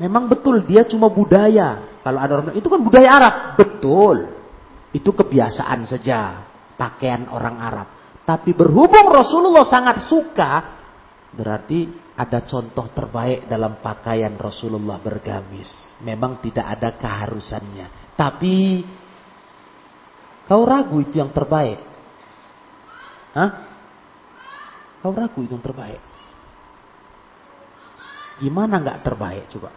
[0.02, 2.02] Memang betul dia cuma budaya.
[2.02, 4.18] Kalau ada orang itu kan budaya Arab, betul.
[4.92, 6.42] Itu kebiasaan saja
[6.76, 7.88] pakaian orang Arab.
[8.26, 10.81] Tapi berhubung Rasulullah sangat suka,
[11.32, 11.88] berarti
[12.20, 15.96] ada contoh terbaik dalam pakaian Rasulullah bergamis.
[16.04, 18.16] Memang tidak ada keharusannya.
[18.20, 18.84] Tapi
[20.46, 21.80] kau ragu itu yang terbaik.
[23.32, 23.52] Hah?
[25.00, 26.02] Kau ragu itu yang terbaik.
[28.44, 29.72] Gimana nggak terbaik coba?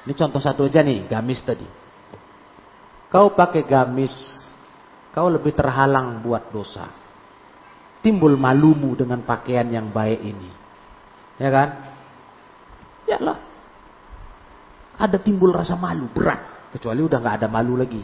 [0.00, 1.68] Ini contoh satu aja nih, gamis tadi.
[3.12, 4.12] Kau pakai gamis,
[5.12, 6.88] kau lebih terhalang buat dosa.
[8.00, 10.50] Timbul malumu dengan pakaian yang baik ini.
[11.36, 11.68] Ya kan?
[13.04, 13.38] Ya lah.
[15.00, 16.72] Ada timbul rasa malu, berat.
[16.76, 18.00] Kecuali udah nggak ada malu lagi.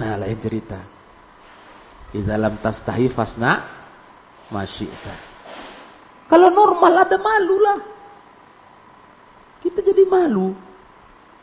[0.00, 0.80] Nah, lain cerita.
[2.08, 3.74] Di dalam tas tahi fasna.
[6.28, 7.78] Kalau normal ada malu lah.
[9.60, 10.52] Kita jadi malu.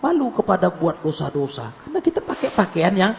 [0.02, 1.74] Malu kepada buat dosa-dosa.
[1.86, 3.14] Karena kita pakai pakaian yang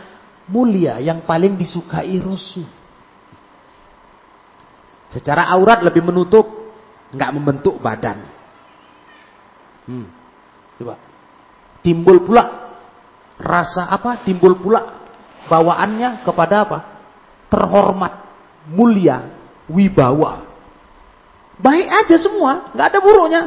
[0.50, 0.98] mulia.
[0.98, 2.81] Yang paling disukai Rasul.
[5.12, 6.64] Secara aurat lebih menutup.
[7.12, 8.24] nggak membentuk badan.
[9.84, 10.08] Hmm.
[10.80, 10.96] Coba.
[11.84, 12.72] Timbul pula.
[13.36, 14.24] Rasa apa?
[14.24, 14.80] Timbul pula.
[15.52, 16.78] Bawaannya kepada apa?
[17.52, 18.12] Terhormat.
[18.72, 19.28] Mulia.
[19.68, 20.48] Wibawa.
[21.60, 22.72] Baik aja semua.
[22.72, 23.42] nggak ada buruknya.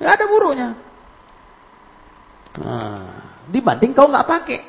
[0.00, 0.68] nggak ada buruknya.
[2.54, 3.04] Nah,
[3.50, 4.60] dibanding kau nggak pakai.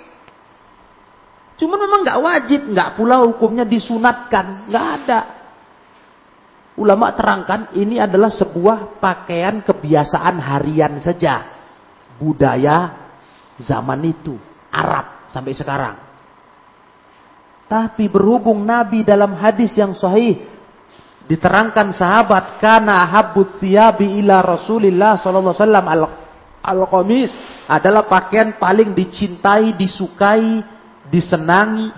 [1.55, 5.19] Cuman memang nggak wajib, nggak pula hukumnya disunatkan, nggak ada.
[6.76, 11.47] Ulama terangkan ini adalah sebuah pakaian kebiasaan harian saja,
[12.19, 13.07] budaya
[13.55, 14.36] zaman itu,
[14.76, 15.95] Arab sampai sekarang.
[17.65, 20.38] Tapi berhubung Nabi dalam hadis yang sahih
[21.26, 25.88] diterangkan sahabat karena habut thiyabi ila Rasulillah sallallahu alaihi wasallam
[26.61, 27.32] al-qamis
[27.65, 30.61] adalah pakaian paling dicintai, disukai,
[31.09, 31.89] disenangi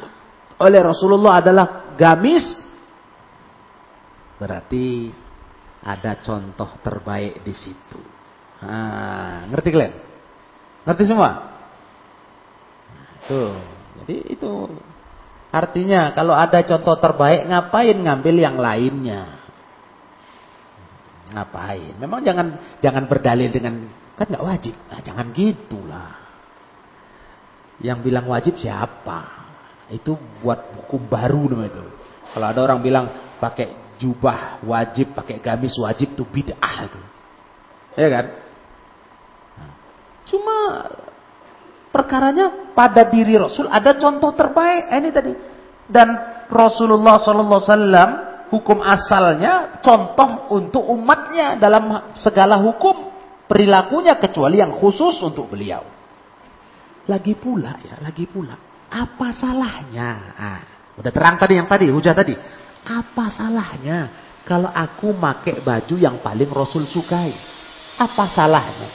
[0.57, 2.66] oleh Rasulullah adalah gamis.
[4.37, 5.09] Berarti
[5.81, 8.01] ada contoh terbaik di situ.
[8.61, 9.93] Nah, ngerti kalian?
[10.85, 11.31] Ngerti semua?
[13.27, 13.59] Tuh,
[14.01, 14.51] jadi itu
[15.47, 19.23] Artinya kalau ada contoh terbaik ngapain ngambil yang lainnya?
[21.31, 21.95] Ngapain?
[21.97, 22.47] Memang jangan
[22.83, 23.87] jangan berdalil dengan
[24.19, 24.75] kan nggak wajib.
[24.91, 26.11] Nah, jangan gitulah.
[27.79, 29.47] Yang bilang wajib siapa?
[29.87, 31.85] Itu buat hukum baru namanya itu.
[32.35, 33.05] Kalau ada orang bilang
[33.39, 37.01] pakai jubah wajib, pakai gamis wajib itu bid'ah itu.
[37.97, 38.25] Ya kan?
[40.27, 40.57] Cuma
[41.89, 44.93] perkaranya pada diri Rasul ada contoh terbaik.
[44.93, 45.33] Eh, ini tadi.
[45.87, 46.13] Dan
[46.51, 48.09] Rasulullah sallallahu wasallam
[48.51, 53.07] hukum asalnya contoh untuk umatnya dalam segala hukum
[53.47, 55.83] perilakunya kecuali yang khusus untuk beliau.
[57.07, 58.55] Lagi pula ya, lagi pula.
[58.91, 60.09] Apa salahnya?
[60.35, 60.61] Ah,
[60.99, 62.35] udah terang tadi yang tadi, hujah tadi.
[62.87, 64.07] Apa salahnya
[64.47, 67.35] kalau aku pakai baju yang paling Rasul sukai?
[67.99, 68.87] Apa salahnya?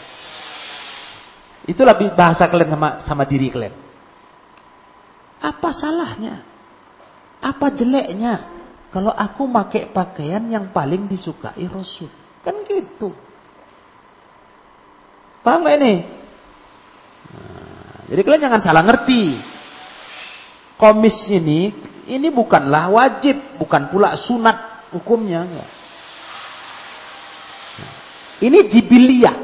[1.68, 3.76] Itulah bahasa kalian sama, sama diri kalian.
[5.44, 6.40] Apa salahnya?
[7.44, 8.48] Apa jeleknya?
[8.88, 12.08] Kalau aku pakai pakaian yang paling disukai Rasul.
[12.40, 13.12] Kan gitu.
[15.44, 15.94] Paham gak ini?
[17.32, 19.36] Nah, jadi kalian jangan salah ngerti.
[20.78, 21.74] Komis ini,
[22.12, 23.56] ini bukanlah wajib.
[23.56, 25.48] Bukan pula sunat hukumnya.
[28.42, 29.36] Ini jibiliyah.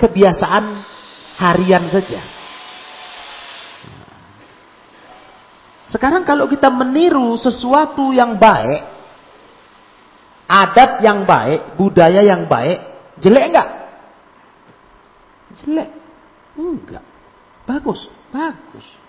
[0.00, 0.64] Kebiasaan
[1.38, 2.20] harian saja.
[5.86, 8.82] Sekarang kalau kita meniru sesuatu yang baik,
[10.48, 12.80] adat yang baik, budaya yang baik,
[13.20, 13.68] jelek enggak?
[15.60, 15.88] Jelek.
[16.56, 17.04] Enggak.
[17.68, 19.01] Bagus, bagus.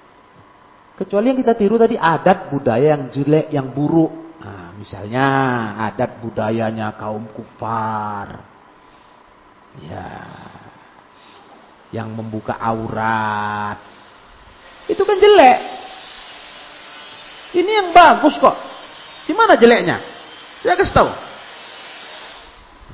[0.94, 4.38] Kecuali yang kita tiru tadi adat budaya yang jelek, yang buruk.
[4.38, 5.26] Nah, misalnya
[5.90, 8.46] adat budayanya kaum kufar.
[9.82, 10.10] Ya,
[11.90, 13.82] yang membuka aurat.
[14.86, 15.60] Itu kan jelek.
[17.58, 18.54] Ini yang bagus kok.
[19.26, 19.98] Di mana jeleknya?
[20.62, 21.10] Saya kasih tahu.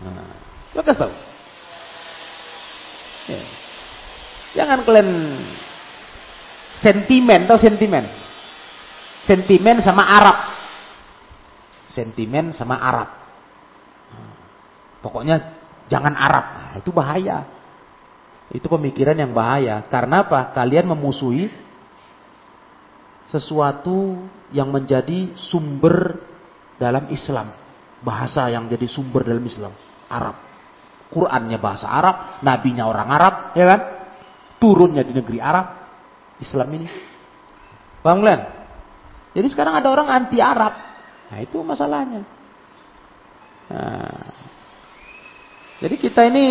[0.08, 0.36] Nah,
[0.72, 1.14] saya kasih tahu.
[3.30, 3.42] Ya.
[4.56, 5.10] Jangan kalian
[6.80, 8.06] sentimen atau sentimen.
[9.24, 10.38] Sentimen sama Arab.
[11.92, 13.10] Sentimen sama Arab.
[15.04, 15.60] Pokoknya
[15.92, 16.46] jangan Arab.
[16.56, 17.38] Nah, itu bahaya.
[18.50, 19.84] Itu pemikiran yang bahaya.
[19.88, 20.56] Karena apa?
[20.56, 21.52] Kalian memusuhi
[23.30, 26.20] sesuatu yang menjadi sumber
[26.80, 27.54] dalam Islam.
[28.00, 29.76] Bahasa yang jadi sumber dalam Islam.
[30.08, 30.36] Arab.
[31.12, 32.42] Qurannya bahasa Arab.
[32.42, 33.34] Nabinya orang Arab.
[33.56, 33.82] Ya kan?
[34.60, 35.79] Turunnya di negeri Arab.
[36.40, 36.88] Islam ini.
[38.00, 38.42] Paham kalian?
[39.36, 40.74] Jadi sekarang ada orang anti Arab.
[41.30, 42.26] Nah itu masalahnya.
[43.70, 44.26] Nah,
[45.80, 46.46] jadi kita ini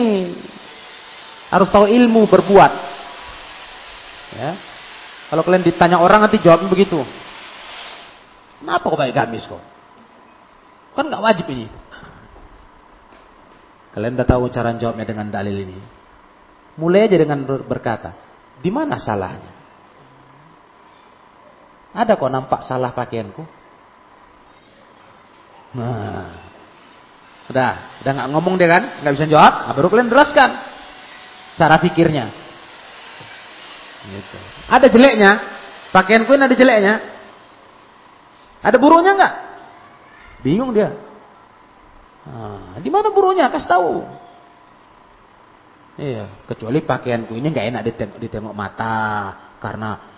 [1.51, 2.73] harus tahu ilmu berbuat.
[4.39, 4.55] Ya.
[5.29, 7.01] Kalau kalian ditanya orang nanti jawabnya begitu.
[8.63, 9.61] Kenapa kok pakai gamis kok?
[10.97, 11.67] Kan nggak wajib ini.
[13.93, 15.79] Kalian udah tahu cara jawabnya dengan dalil ini.
[16.79, 18.15] Mulai aja dengan berkata,
[18.63, 19.58] di mana salahnya?
[21.97, 23.43] Ada kok nampak salah pakaianku?
[25.69, 26.33] Nah,
[27.53, 27.73] udah,
[28.05, 29.69] udah nggak ngomong deh kan, nggak bisa jawab.
[29.69, 30.51] Nah, baru kalian jelaskan
[31.59, 32.31] cara pikirnya.
[34.09, 34.39] Gitu.
[34.71, 35.31] Ada jeleknya,
[35.91, 36.95] pakaian kuin ada jeleknya.
[38.63, 39.35] Ada buruknya enggak?
[40.43, 40.95] Bingung dia.
[42.29, 43.51] Nah, di mana buruknya?
[43.51, 43.93] Kasih tahu.
[45.99, 50.18] Iya, kecuali pakaianku ini enggak enak ditengok, ditengok mata karena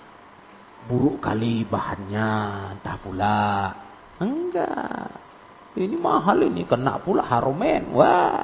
[0.90, 2.30] buruk kali bahannya,
[2.74, 3.70] entah pula.
[4.18, 5.14] Enggak.
[5.78, 7.94] Ini mahal ini, kena pula haromen.
[7.94, 8.42] Wah,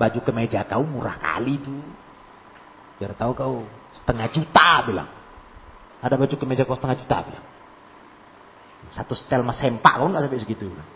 [0.00, 1.84] baju kemeja kau murah kali tuh.
[2.96, 3.54] Biar tahu kau
[3.92, 5.10] setengah juta bilang.
[6.00, 7.44] Ada baju kemeja kau setengah juta bilang.
[8.96, 10.72] Satu setel mas sempak kau nggak sampai segitu.
[10.72, 10.88] Bilang.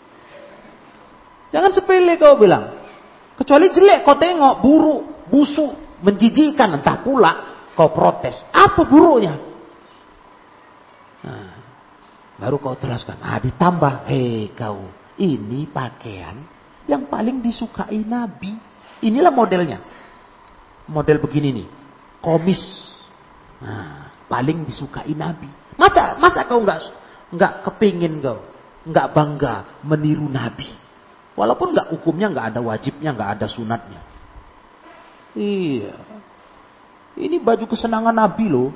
[1.52, 2.64] Jangan sepele kau bilang.
[3.36, 7.32] Kecuali jelek kau tengok buruk, busuk, menjijikan entah pula
[7.76, 8.40] kau protes.
[8.56, 9.47] Apa buruknya?
[11.24, 11.50] Nah,
[12.38, 13.18] baru kau jelaskan.
[13.18, 14.86] Ah ditambah, hei kau,
[15.18, 16.38] ini pakaian
[16.86, 18.54] yang paling disukai Nabi.
[19.02, 19.78] Inilah modelnya.
[20.88, 21.68] Model begini nih
[22.22, 22.62] komis.
[23.62, 25.50] Nah, paling disukai Nabi.
[25.78, 26.80] Masa masa kau nggak
[27.34, 28.42] nggak kepingin kau,
[28.86, 29.54] nggak bangga
[29.86, 30.66] meniru Nabi.
[31.38, 34.00] Walaupun nggak hukumnya nggak ada wajibnya, nggak ada sunatnya.
[35.38, 35.94] Iya.
[37.18, 38.70] Ini baju kesenangan Nabi loh.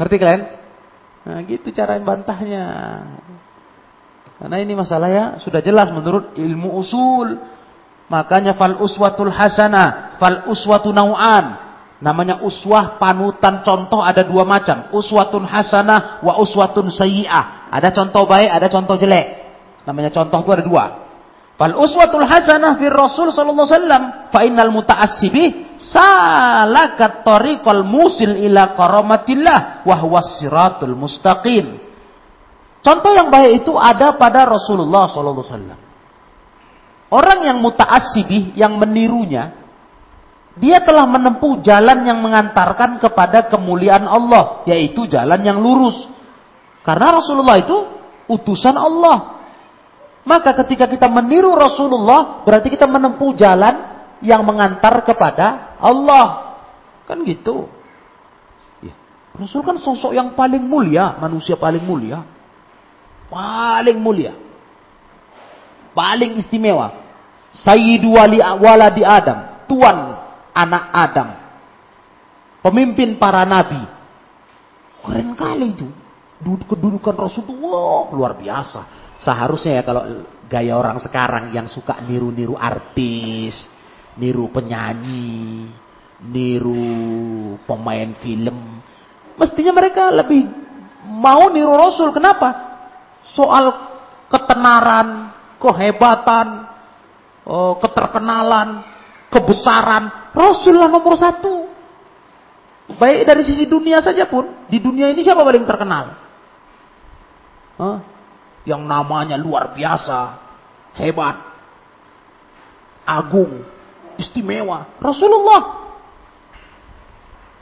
[0.00, 0.42] Ngerti kalian?
[1.28, 2.64] Nah, gitu cara bantahnya.
[4.40, 7.36] Karena ini masalah ya sudah jelas menurut ilmu usul.
[8.08, 11.68] Makanya fal uswatul hasanah, fal uswatu nau'an.
[12.00, 14.88] Namanya uswah, panutan, contoh ada dua macam.
[14.88, 17.68] Uswatun hasanah wa uswatun sayyi'ah.
[17.68, 19.26] Ada contoh baik, ada contoh jelek.
[19.84, 20.84] Namanya contoh itu ada dua.
[21.60, 24.02] Fal uswatul hasanah fi Rasul sallallahu alaihi wasallam
[24.32, 31.76] fa innal muta'assibi salakat tariqal musil ila karamatillah wa huwa siratul mustaqim.
[32.80, 35.80] Contoh yang baik itu ada pada Rasulullah sallallahu alaihi wasallam.
[37.12, 39.60] Orang yang muta'assibi yang menirunya
[40.56, 46.08] dia telah menempuh jalan yang mengantarkan kepada kemuliaan Allah, yaitu jalan yang lurus.
[46.84, 47.76] Karena Rasulullah itu
[48.28, 49.39] utusan Allah.
[50.20, 53.90] Maka ketika kita meniru Rasulullah, berarti kita menempuh jalan
[54.20, 56.56] yang mengantar kepada Allah.
[57.08, 57.66] Kan gitu.
[58.84, 58.92] Ya.
[59.32, 62.20] Rasul kan sosok yang paling mulia, manusia paling mulia.
[63.32, 64.36] Paling mulia.
[65.96, 66.94] Paling istimewa.
[67.64, 69.66] Sayyidu wali waladi Adam.
[69.66, 70.14] Tuan
[70.52, 71.28] anak Adam.
[72.60, 73.80] Pemimpin para nabi.
[75.00, 75.88] Keren kali itu.
[76.40, 79.09] Kedudukan Rasul itu wow, luar biasa.
[79.20, 83.68] Seharusnya ya kalau gaya orang sekarang yang suka niru-niru artis,
[84.16, 85.68] niru penyanyi,
[86.24, 88.80] niru pemain film,
[89.36, 90.48] mestinya mereka lebih
[91.04, 92.16] mau niru Rasul.
[92.16, 92.48] Kenapa?
[93.28, 93.72] Soal
[94.32, 96.64] ketenaran, kehebatan,
[97.44, 98.80] oh, keterkenalan,
[99.28, 101.68] kebesaran, Rasul lah nomor satu.
[102.90, 106.10] Baik dari sisi dunia saja pun, di dunia ini siapa paling terkenal?
[107.78, 107.98] Huh?
[108.68, 110.20] Yang namanya luar biasa,
[110.96, 111.36] hebat,
[113.04, 113.64] agung,
[114.20, 115.00] istimewa.
[115.00, 115.62] Rasulullah.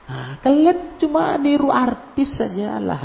[0.09, 3.03] Nah, kalian cuma niru artis saja lah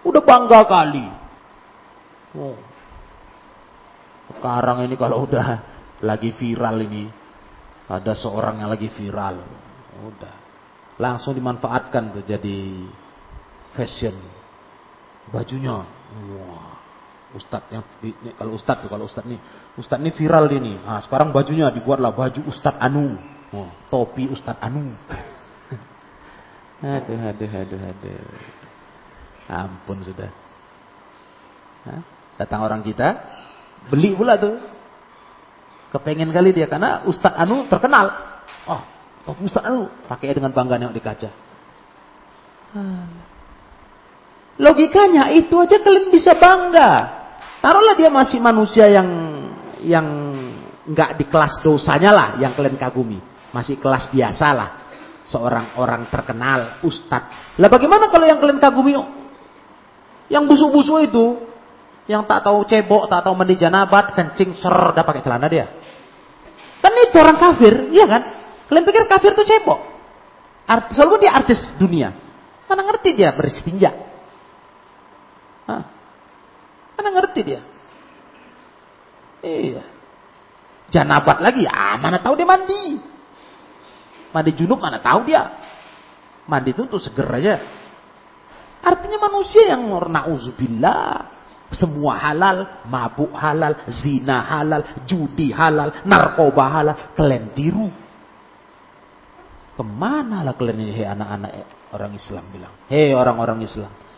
[0.00, 1.06] Udah bangga kali.
[2.32, 2.56] Oh.
[4.32, 5.60] Sekarang ini kalau udah
[6.00, 7.04] lagi viral ini,
[7.90, 9.42] ada seorang yang lagi viral,
[10.00, 10.34] udah
[11.00, 12.88] langsung dimanfaatkan tuh jadi
[13.72, 14.39] fashion
[15.30, 15.86] bajunya.
[16.36, 16.80] Wah.
[17.30, 17.86] Ustadz yang
[18.34, 19.38] kalau ustadz tuh kalau ustadz nih
[19.78, 20.82] ustadz ini viral ini.
[20.82, 23.14] Nah, sekarang bajunya dibuatlah baju ustadz Anu.
[23.54, 24.90] Oh, topi ustadz Anu.
[26.82, 28.22] aduh, aduh, aduh, aduh.
[29.46, 30.30] Ampun sudah.
[31.86, 32.02] Hah?
[32.34, 33.14] Datang orang kita,
[33.86, 34.58] beli pula tuh.
[35.90, 38.14] Kepengen kali dia karena Ustadz Anu terkenal.
[38.66, 38.82] Oh,
[39.26, 41.30] topi Ustadz Anu pakai dengan bangga yang di kaca.
[42.74, 43.29] Hmm.
[44.60, 47.16] Logikanya itu aja kalian bisa bangga.
[47.64, 49.08] Taruhlah dia masih manusia yang
[49.80, 50.06] yang
[50.84, 53.16] nggak di kelas dosanya lah yang kalian kagumi.
[53.56, 54.70] Masih kelas biasa lah.
[55.24, 57.56] Seorang orang terkenal, ustadz.
[57.56, 58.92] Lah bagaimana kalau yang kalian kagumi
[60.28, 61.24] yang busuk-busuk itu,
[62.04, 65.66] yang tak tahu cebok, tak tahu mandi janabat, kencing, ser, dah pakai celana dia.
[66.80, 68.22] Kan itu orang kafir, iya kan?
[68.68, 69.80] Kalian pikir kafir itu cebok?
[70.68, 72.08] Artis, walaupun dia artis dunia.
[72.70, 74.09] Mana ngerti dia beristinja.
[75.70, 75.82] Hah?
[76.98, 77.60] Mana ngerti dia?
[79.40, 79.86] Iya.
[80.90, 82.98] Janabat lagi, ah mana tahu dia mandi.
[84.34, 85.46] Mandi junub mana tahu dia.
[86.50, 87.62] Mandi itu untuk seger aja.
[88.82, 91.38] Artinya manusia yang na'udzubillah.
[91.70, 96.96] Semua halal, mabuk halal, zina halal, judi halal, narkoba halal.
[97.14, 97.86] Kalian tiru.
[99.78, 101.52] Ke mana lah kalian ini, hei anak-anak
[101.94, 102.74] orang Islam bilang.
[102.90, 104.09] Hei orang-orang Islam.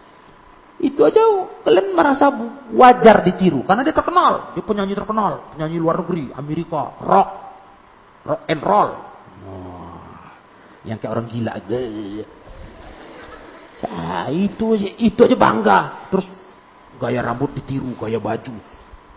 [0.80, 1.20] Itu aja
[1.62, 2.32] kalian merasa
[2.72, 7.28] wajar ditiru karena dia terkenal, dia penyanyi terkenal, penyanyi luar negeri, Amerika, rock,
[8.24, 8.90] rock and roll.
[9.46, 10.00] Oh,
[10.88, 11.52] yang kayak orang gila.
[13.82, 15.80] Nah, itu aja, itu aja bangga.
[16.10, 16.26] Terus
[16.98, 18.54] gaya rambut ditiru, gaya baju.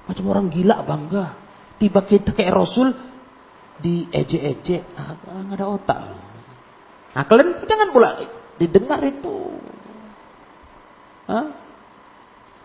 [0.06, 1.26] Macam orang gila bangga.
[1.82, 2.94] Tiba kita kayak Rasul
[3.76, 6.00] di eje-eje, ah, nggak ada otak.
[7.16, 8.10] Nah kalian jangan pula
[8.60, 9.55] didengar itu.
[11.26, 11.46] Hah?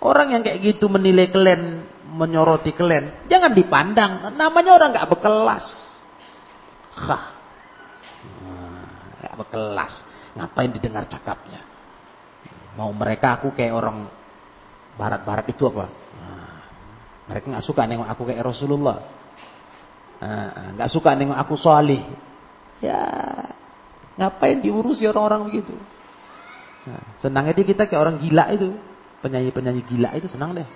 [0.00, 1.84] Orang yang kayak gitu menilai kalian,
[2.16, 4.32] menyoroti kalian, jangan dipandang.
[4.32, 5.64] Namanya orang nggak berkelas.
[6.96, 7.24] Hah.
[9.20, 9.94] Nggak berkelas.
[10.36, 11.60] Ngapain didengar cakapnya?
[12.78, 14.08] Mau mereka aku kayak orang
[14.96, 15.90] barat-barat itu apa?
[15.90, 16.54] Nah,
[17.28, 18.98] mereka nggak suka nengok aku kayak Rasulullah.
[20.76, 22.00] Nggak nah, suka nengok aku solih.
[22.80, 23.04] Ya,
[24.16, 25.76] ngapain diurusi orang-orang begitu?
[26.80, 28.72] Nah, senangnya dia kita kayak orang gila itu.
[29.20, 30.68] Penyanyi-penyanyi gila itu senang deh.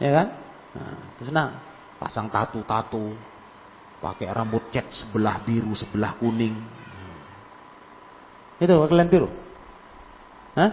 [0.00, 0.26] Ya kan?
[0.72, 1.60] Nah, itu senang.
[2.00, 3.12] Pasang tatu-tatu.
[4.00, 6.56] Pakai rambut cat sebelah biru, sebelah kuning.
[8.56, 9.28] Itu kalian tiru?
[10.56, 10.70] Hah?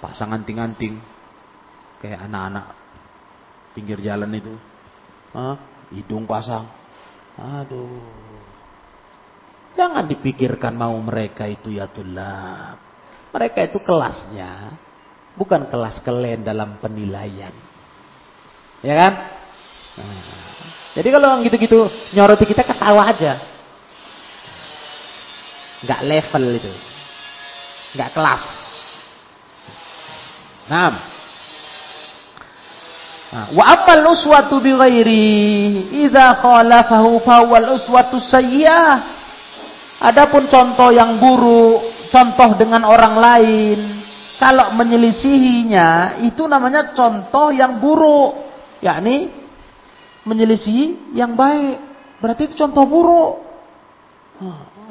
[0.00, 0.96] Pasang anting-anting.
[2.00, 2.66] Kayak anak-anak
[3.76, 4.52] pinggir jalan itu.
[5.36, 5.56] Hah?
[5.92, 6.68] Hidung pasang.
[7.36, 8.00] Aduh.
[9.72, 12.81] Jangan dipikirkan mau mereka itu ya tulab.
[13.32, 14.76] Mereka itu kelasnya
[15.36, 17.52] bukan kelas kalian dalam penilaian.
[18.84, 19.12] Ya kan?
[19.96, 20.62] Nah,
[20.92, 23.40] jadi kalau yang gitu-gitu nyoroti kita ketawa aja.
[25.82, 26.72] Enggak level itu.
[27.96, 28.44] Enggak kelas.
[30.68, 30.92] Nah.
[33.32, 35.24] Wa ammal uswatu bi ghairi
[36.04, 37.40] idza khalafahu fa
[37.72, 39.24] uswatu sayyi'ah.
[40.02, 43.78] Adapun contoh yang buruk, contoh dengan orang lain,
[44.36, 48.36] kalau menyelisihinya itu namanya contoh yang buruk,
[48.84, 49.32] yakni
[50.28, 51.78] menyelisihi yang baik.
[52.22, 53.32] Berarti itu contoh buruk.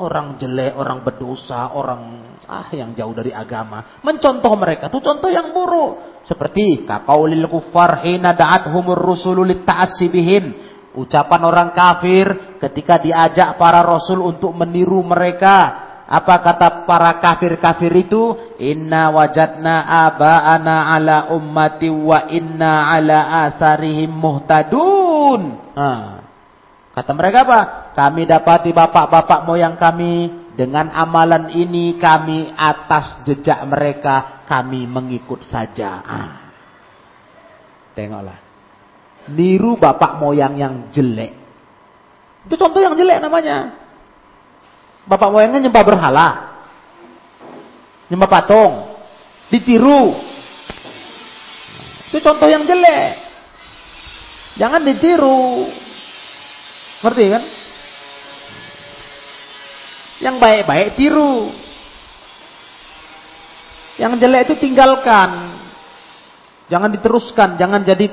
[0.01, 5.51] Orang jelek, orang berdosa, orang ah yang jauh dari agama, mencontoh mereka itu contoh yang
[5.53, 6.23] buruk.
[6.25, 9.67] Seperti kaqaulil kuffar hina da'athumur rusulu lit
[10.09, 15.90] bihim Ucapan orang kafir ketika diajak para rasul untuk meniru mereka.
[16.11, 18.35] Apa kata para kafir-kafir itu?
[18.59, 25.71] Inna wajadna aba'ana ala ummati wa inna ala asarihim muhtadun.
[25.71, 26.19] Nah,
[26.91, 27.59] kata mereka apa?
[27.95, 36.03] Kami dapati bapak-bapak moyang kami dengan amalan ini kami atas jejak mereka kami mengikut saja.
[36.03, 36.31] Ah.
[37.95, 38.51] Tengoklah
[39.29, 41.37] niru bapak moyang yang jelek.
[42.47, 43.80] Itu contoh yang jelek namanya.
[45.11, 46.27] Bapak moyangnya nyembah berhala.
[48.07, 48.95] Nyembah patung.
[49.51, 50.15] Ditiru.
[52.07, 53.19] Itu contoh yang jelek.
[54.55, 55.67] Jangan ditiru.
[57.03, 57.43] Ngerti kan?
[60.23, 61.51] Yang baik-baik tiru.
[63.99, 65.59] Yang jelek itu tinggalkan.
[66.71, 68.07] Jangan diteruskan, jangan jadi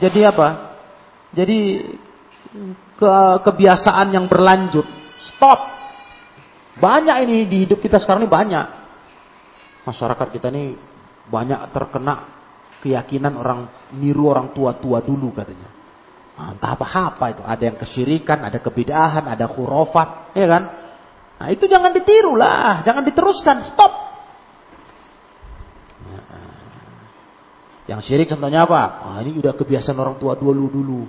[0.00, 0.72] jadi apa?
[1.36, 1.84] Jadi
[2.96, 3.12] ke
[3.44, 4.88] kebiasaan yang berlanjut.
[5.20, 5.73] Stop.
[6.74, 8.66] Banyak ini di hidup kita sekarang ini banyak.
[9.84, 10.74] Masyarakat kita ini
[11.28, 12.14] banyak terkena
[12.82, 13.60] keyakinan orang
[13.96, 15.70] niru orang tua-tua dulu katanya.
[16.34, 17.42] Nah, entah apa-apa itu.
[17.46, 20.62] Ada yang kesyirikan, ada kebidahan, ada khurafat, ya kan?
[21.38, 24.04] Nah, itu jangan ditiru lah, jangan diteruskan, stop.
[27.84, 28.82] Yang syirik contohnya apa?
[29.04, 31.04] Ah, ini udah kebiasaan orang tua dulu dulu.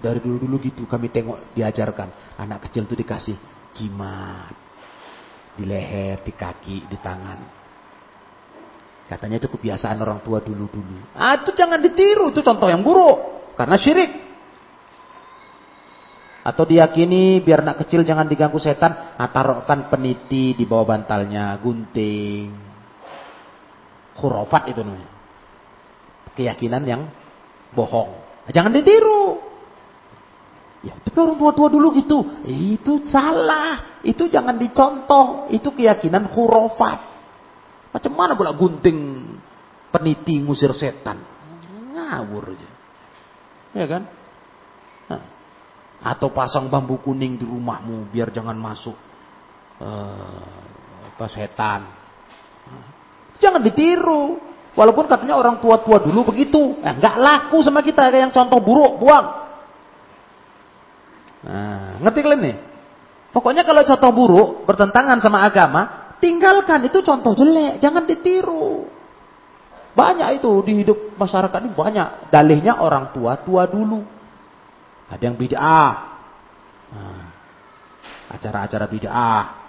[0.00, 2.36] Dari dulu dulu gitu kami tengok diajarkan.
[2.36, 3.36] Anak kecil itu dikasih
[3.72, 4.69] jimat.
[5.54, 7.40] Di leher, di kaki, di tangan.
[9.10, 10.98] Katanya itu kebiasaan orang tua dulu dulu.
[11.18, 13.52] Ah itu jangan ditiru, itu contoh yang buruk.
[13.58, 14.10] Karena syirik.
[16.40, 19.28] Atau diyakini biar anak kecil jangan diganggu setan, nah,
[19.92, 22.48] peniti di bawah bantalnya, gunting.
[24.16, 25.20] Khurafat itu namanya
[26.34, 27.02] keyakinan yang
[27.76, 28.16] bohong.
[28.50, 29.49] Jangan ditiru.
[30.80, 32.18] Ya, tapi orang tua-tua dulu gitu.
[32.48, 34.00] Itu salah.
[34.00, 35.52] Itu jangan dicontoh.
[35.52, 36.98] Itu keyakinan hurufat.
[37.92, 39.28] Macam mana pula gunting
[39.92, 41.20] peniti ngusir setan?
[41.92, 42.70] Ngawur aja.
[43.76, 44.02] Ya kan?
[45.12, 45.22] Nah.
[46.00, 48.96] Atau pasang bambu kuning di rumahmu biar jangan masuk
[49.84, 50.48] uh,
[51.12, 51.80] apa setan.
[52.72, 52.86] Nah.
[53.36, 54.40] Jangan ditiru.
[54.70, 56.78] Walaupun katanya orang tua-tua dulu begitu.
[56.80, 59.39] Eh, nggak laku sama kita yang contoh buruk, buang.
[61.46, 62.56] Nah, ngerti kalian nih?
[63.30, 68.90] Pokoknya kalau contoh buruk bertentangan sama agama, tinggalkan itu contoh jelek, jangan ditiru.
[69.94, 74.02] Banyak itu di hidup masyarakat ini banyak dalihnya orang tua tua dulu.
[75.10, 75.92] Ada yang bid'ah.
[76.90, 77.24] Nah,
[78.30, 79.60] acara-acara bid'ah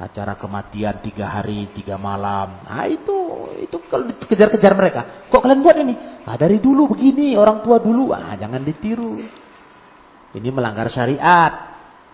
[0.00, 3.12] acara kematian tiga hari tiga malam nah itu
[3.60, 8.16] itu kalau dikejar-kejar mereka kok kalian buat ini ah dari dulu begini orang tua dulu
[8.16, 9.20] ah jangan ditiru
[10.36, 11.52] ini melanggar syariat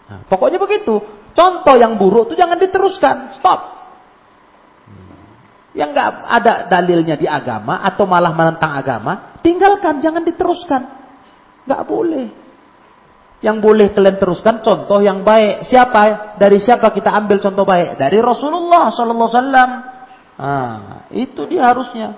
[0.09, 1.01] nah, pokoknya begitu
[1.33, 3.61] contoh yang buruk itu jangan diteruskan stop
[4.89, 5.09] hmm.
[5.77, 10.83] yang nggak ada dalilnya di agama atau malah menentang agama tinggalkan jangan diteruskan
[11.67, 12.47] nggak boleh
[13.45, 15.69] yang boleh kalian teruskan contoh yang baik.
[15.69, 16.35] Siapa?
[16.41, 18.01] Dari siapa kita ambil contoh baik?
[18.01, 19.71] Dari Rasulullah sallallahu alaihi wasallam.
[20.37, 22.17] Ah, itu dia harusnya.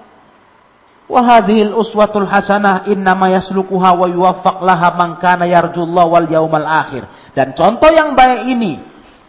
[1.09, 7.33] Wa hadhil uswatul hasanah innama yaslukuha wa yuwaffaq laha man kana yarjullah wal yaumal akhir.
[7.33, 8.77] Dan contoh yang baik ini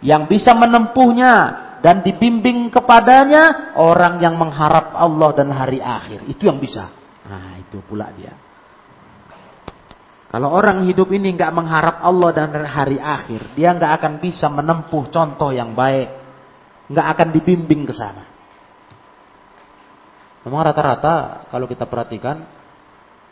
[0.04, 1.32] yang bisa menempuhnya
[1.80, 6.28] dan dibimbing kepadanya orang yang mengharap Allah dan hari akhir.
[6.28, 6.92] Itu yang bisa.
[7.32, 8.36] Nah, itu pula dia.
[10.30, 15.10] Kalau orang hidup ini nggak mengharap Allah dan hari akhir, dia nggak akan bisa menempuh
[15.10, 16.06] contoh yang baik,
[16.86, 18.29] nggak akan dibimbing ke sana.
[20.50, 22.42] Memang rata-rata kalau kita perhatikan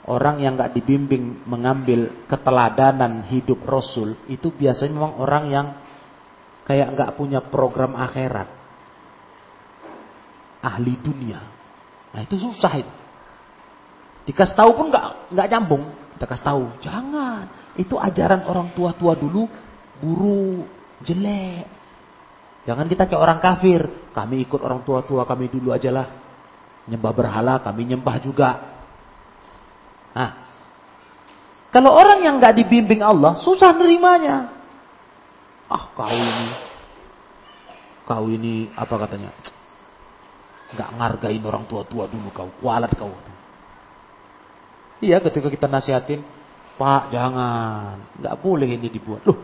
[0.05, 5.67] orang yang nggak dibimbing mengambil keteladanan hidup Rasul itu biasanya memang orang yang
[6.67, 8.51] Kayak nggak punya program akhirat.
[10.59, 11.39] Ahli dunia.
[12.11, 12.93] Nah itu susah itu.
[14.27, 15.87] Dikasih tahu pun nggak nggak nyambung.
[16.19, 17.47] Kita kasih tahu, jangan.
[17.79, 19.47] Itu ajaran orang tua-tua dulu
[20.03, 20.67] buruk,
[21.07, 21.71] jelek.
[22.67, 24.11] Jangan kita kayak orang kafir.
[24.11, 26.26] Kami ikut orang tua-tua kami dulu aja lah.
[26.87, 28.49] Nyembah berhala, kami nyembah juga.
[30.15, 30.31] Nah,
[31.69, 34.55] kalau orang yang nggak dibimbing Allah, susah nerimanya.
[35.67, 36.47] Ah, kau ini,
[38.07, 39.35] kau ini apa katanya?
[40.71, 43.11] Nggak ngargain orang tua-tua dulu kau, kualat kau.
[45.03, 46.23] Iya, ketika kita nasihatin,
[46.79, 49.27] Pak jangan, nggak boleh ini dibuat.
[49.27, 49.37] Loh,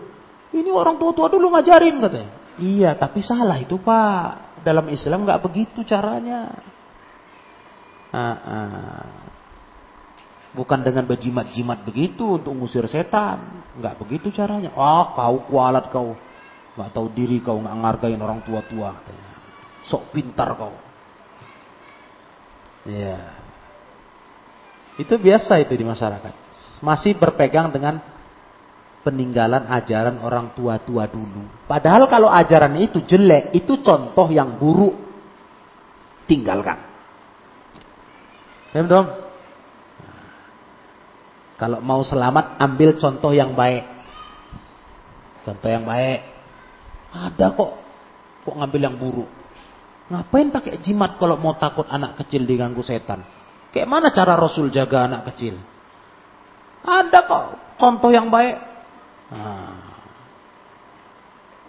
[0.56, 2.32] ini orang tua-tua dulu ngajarin katanya.
[2.62, 4.62] Iya, tapi salah itu Pak.
[4.64, 6.54] Dalam Islam nggak begitu caranya.
[10.54, 13.66] Bukan dengan berjimat-jimat begitu untuk ngusir setan.
[13.74, 14.70] Nggak begitu caranya.
[14.78, 16.14] Ah, kau kualat kau.
[16.78, 18.94] Nggak tahu diri kau nggak ngargain orang tua-tua.
[19.82, 20.78] Sok pintar kau.
[22.86, 23.34] Iya.
[25.02, 26.34] Itu biasa itu di masyarakat.
[26.86, 27.98] Masih berpegang dengan
[29.02, 31.66] peninggalan ajaran orang tua-tua dulu.
[31.66, 34.94] Padahal kalau ajaran itu jelek, itu contoh yang buruk.
[36.30, 36.93] Tinggalkan.
[38.74, 39.08] Paham dong?
[41.62, 43.86] Kalau mau selamat, ambil contoh yang baik.
[45.46, 46.26] Contoh yang baik.
[47.14, 47.72] Ada kok.
[48.44, 49.30] Kok ngambil yang buruk?
[50.10, 53.22] Ngapain pakai jimat kalau mau takut anak kecil diganggu setan?
[53.70, 55.56] Kayak mana cara Rasul jaga anak kecil?
[56.84, 57.44] Ada kok
[57.78, 58.58] contoh yang baik.
[59.32, 59.94] Nah.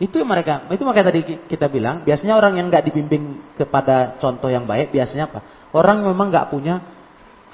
[0.03, 4.67] Itu mereka, itu makanya tadi kita bilang, biasanya orang yang nggak dibimbing kepada contoh yang
[4.67, 5.71] baik, biasanya apa?
[5.71, 6.94] Orang memang nggak punya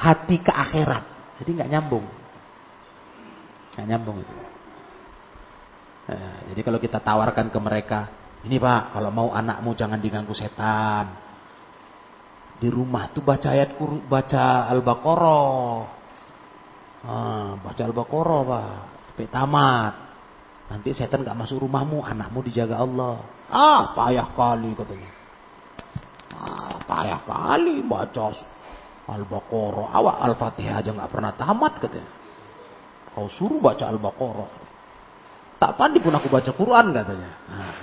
[0.00, 1.04] hati ke akhirat,
[1.44, 2.06] jadi nggak nyambung,
[3.76, 4.34] nggak nyambung itu.
[6.10, 8.00] Nah, jadi kalau kita tawarkan ke mereka,
[8.48, 11.12] ini pak, kalau mau anakmu jangan diganggu setan.
[12.60, 13.76] Di rumah tuh baca ayat
[14.08, 15.76] baca Al-Baqarah.
[17.04, 18.64] Ah, baca Al-Baqarah pak,
[19.12, 19.94] sampai tamat.
[20.70, 23.20] Nanti setan gak masuk rumahmu, anakmu dijaga Allah.
[23.52, 25.10] Ah, payah kali katanya.
[26.32, 28.32] Ah, payah kali baca
[29.10, 29.90] Al-Baqarah.
[29.90, 32.10] Awak Al-Fatihah aja gak pernah tamat katanya.
[33.10, 34.50] Kau suruh baca Al-Baqarah.
[35.60, 37.30] Tak pandai pun aku baca Quran katanya.
[37.50, 37.74] Nah,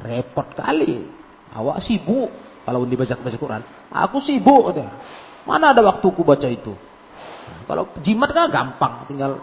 [0.00, 1.06] Repot kali.
[1.54, 2.30] Awak sibuk
[2.66, 3.62] kalau dibaca baca Quran.
[3.90, 4.94] Aku sibuk katanya.
[5.48, 6.74] Mana ada waktuku baca itu?
[6.74, 9.40] Nah, kalau jimat kan gampang, tinggal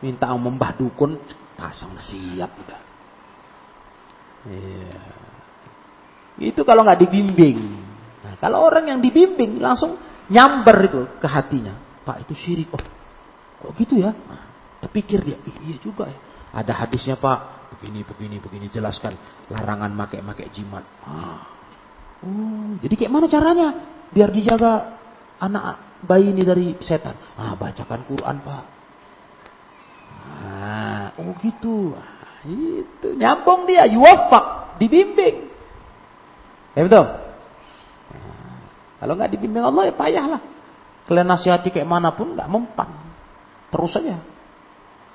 [0.00, 1.18] minta membah dukun
[1.56, 2.80] pasang siap udah.
[4.46, 5.00] Iya.
[6.52, 7.85] Itu kalau nggak dibimbing.
[8.36, 9.96] Kalau orang yang dibimbing langsung
[10.28, 11.74] nyamber itu ke hatinya.
[12.06, 12.70] Pak itu syirik.
[12.70, 12.82] Oh,
[13.66, 14.14] kok gitu ya?
[14.14, 14.46] Nah,
[14.84, 16.18] terpikir dia, iya juga ya.
[16.54, 19.18] Ada hadisnya Pak, begini, begini, begini, jelaskan
[19.50, 20.86] larangan make-make jimat.
[21.02, 21.52] Ah.
[22.24, 23.68] Oh, jadi kayak mana caranya
[24.08, 24.96] biar dijaga
[25.36, 27.18] anak bayi ini dari setan?
[27.36, 28.64] Ah, bacakan Quran pak.
[30.26, 31.92] Ah, oh gitu.
[31.98, 35.50] Ah, itu nyambung dia, yuwafak, dibimbing.
[36.76, 37.25] Ya betul.
[38.96, 40.40] Kalau nggak dibimbing Allah ya payahlah.
[41.06, 42.90] Kalian nasihati kayak mana pun nggak mempan.
[43.70, 44.16] Terus saja.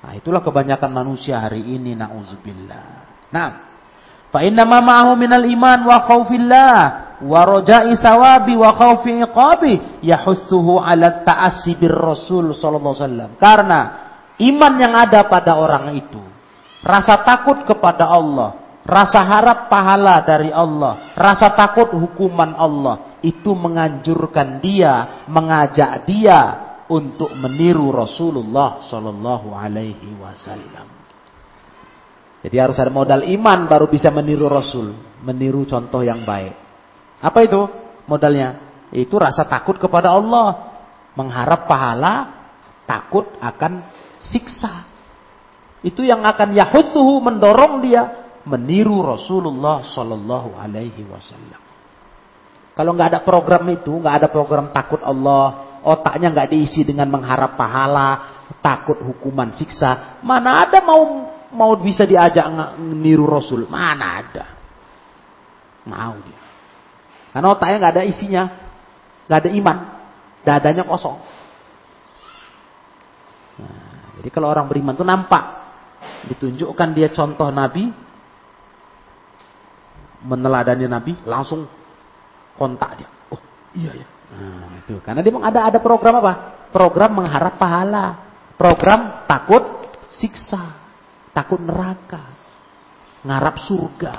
[0.02, 2.86] Nah, itulah kebanyakan manusia hari ini nauzubillah.
[3.30, 3.48] Nah,
[4.34, 6.74] fa inna ma ma'ahu minal iman wa khaufillah
[7.22, 13.30] wa raja'i thawabi wa khaufi iqabi yahussuhu 'ala ta'assi bir Rasul sallallahu wasallam.
[13.38, 13.80] Karena
[14.42, 16.22] iman yang ada pada orang itu,
[16.82, 24.58] rasa takut kepada Allah, rasa harap pahala dari Allah, rasa takut hukuman Allah, itu menganjurkan
[24.58, 26.40] dia, mengajak dia
[26.90, 30.86] untuk meniru Rasulullah Sallallahu Alaihi Wasallam.
[32.42, 34.90] Jadi harus ada modal iman baru bisa meniru Rasul,
[35.22, 36.58] meniru contoh yang baik.
[37.22, 37.70] Apa itu
[38.10, 38.74] modalnya?
[38.90, 40.74] Itu rasa takut kepada Allah,
[41.14, 42.14] mengharap pahala,
[42.82, 43.86] takut akan
[44.18, 44.90] siksa.
[45.86, 51.62] Itu yang akan yahutsuhu mendorong dia meniru Rasulullah Sallallahu Alaihi Wasallam.
[52.72, 57.54] Kalau nggak ada program itu, nggak ada program takut Allah, otaknya nggak diisi dengan mengharap
[57.54, 62.48] pahala, takut hukuman siksa, mana ada mau mau bisa diajak
[62.80, 63.68] niru Rasul?
[63.68, 64.44] Mana ada?
[65.84, 66.40] Mau dia.
[67.36, 68.44] Karena otaknya nggak ada isinya,
[69.28, 69.78] nggak ada iman,
[70.40, 71.16] dadanya kosong.
[73.60, 75.44] Nah, jadi kalau orang beriman itu nampak,
[76.32, 77.92] ditunjukkan dia contoh Nabi,
[80.22, 81.66] meneladani Nabi, langsung
[82.56, 83.08] kontak dia.
[83.30, 83.40] Oh
[83.74, 84.96] iya ya, Nah, itu.
[85.04, 86.32] Karena dia ada ada program apa?
[86.72, 88.06] Program mengharap pahala.
[88.56, 89.60] Program takut
[90.08, 90.80] siksa.
[91.36, 92.32] Takut neraka.
[93.22, 94.14] ngarap surga.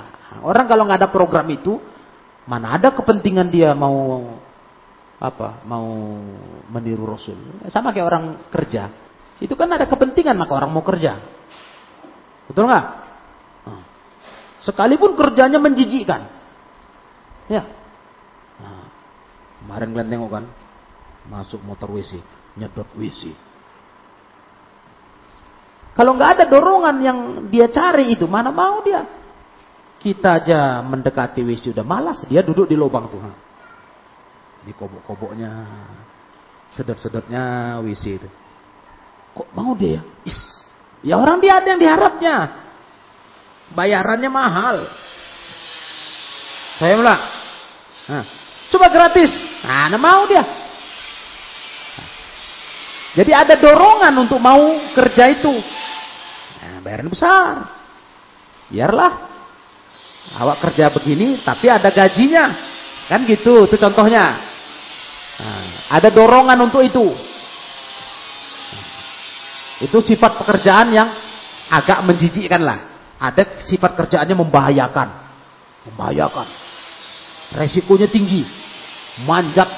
[0.47, 1.75] Orang kalau nggak ada program itu,
[2.47, 4.23] mana ada kepentingan dia mau
[5.19, 5.59] apa?
[5.67, 5.87] Mau
[6.71, 7.35] meniru Rasul.
[7.67, 8.87] Sama kayak orang kerja.
[9.43, 11.19] Itu kan ada kepentingan maka orang mau kerja.
[12.47, 13.02] Betul nggak?
[14.63, 16.23] Sekalipun kerjanya menjijikkan.
[17.51, 17.67] Ya.
[18.63, 18.87] Nah,
[19.59, 20.45] kemarin kalian tengok kan,
[21.27, 22.23] masuk motor WC,
[22.55, 23.35] nyedot WC.
[25.93, 27.19] Kalau nggak ada dorongan yang
[27.51, 29.03] dia cari itu, mana mau dia?
[29.99, 33.19] Kita aja mendekati WC udah malas, dia duduk di lubang tuh.
[34.63, 35.51] Di kobok-koboknya,
[36.71, 38.29] sedot-sedotnya WC itu.
[39.35, 39.99] Kok mau dia?
[40.23, 40.39] Is,
[41.03, 42.62] ya orang dia ada yang diharapnya.
[43.71, 44.77] Bayarannya mahal.
[46.83, 48.25] Saya nah,
[48.67, 49.31] coba gratis.
[49.63, 50.43] Nah, mau dia.
[53.13, 55.53] Jadi ada dorongan untuk mau kerja itu.
[56.59, 57.71] Nah, bayaran besar.
[58.73, 59.31] Biarlah.
[60.33, 62.45] Awak kerja begini tapi ada gajinya.
[63.07, 64.41] Kan gitu, itu contohnya.
[65.37, 67.05] Nah, ada dorongan untuk itu.
[69.83, 71.09] Itu sifat pekerjaan yang
[71.69, 72.92] agak menjijikkan lah.
[73.23, 75.09] Ada sifat kerjaannya membahayakan.
[75.87, 76.47] Membahayakan.
[77.55, 78.43] Resikonya tinggi.
[79.23, 79.69] Manjat,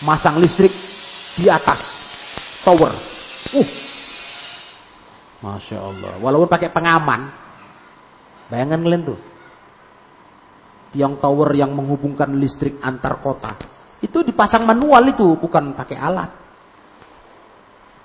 [0.00, 0.72] masang listrik
[1.36, 1.84] di atas
[2.64, 2.96] tower.
[3.52, 3.68] Uh,
[5.44, 6.12] Masya Allah.
[6.24, 7.28] Walaupun pakai pengaman.
[8.48, 9.20] Bayangan kalian tuh.
[10.96, 13.54] Tiang tower yang menghubungkan listrik antar kota.
[14.00, 16.30] Itu dipasang manual itu, bukan pakai alat.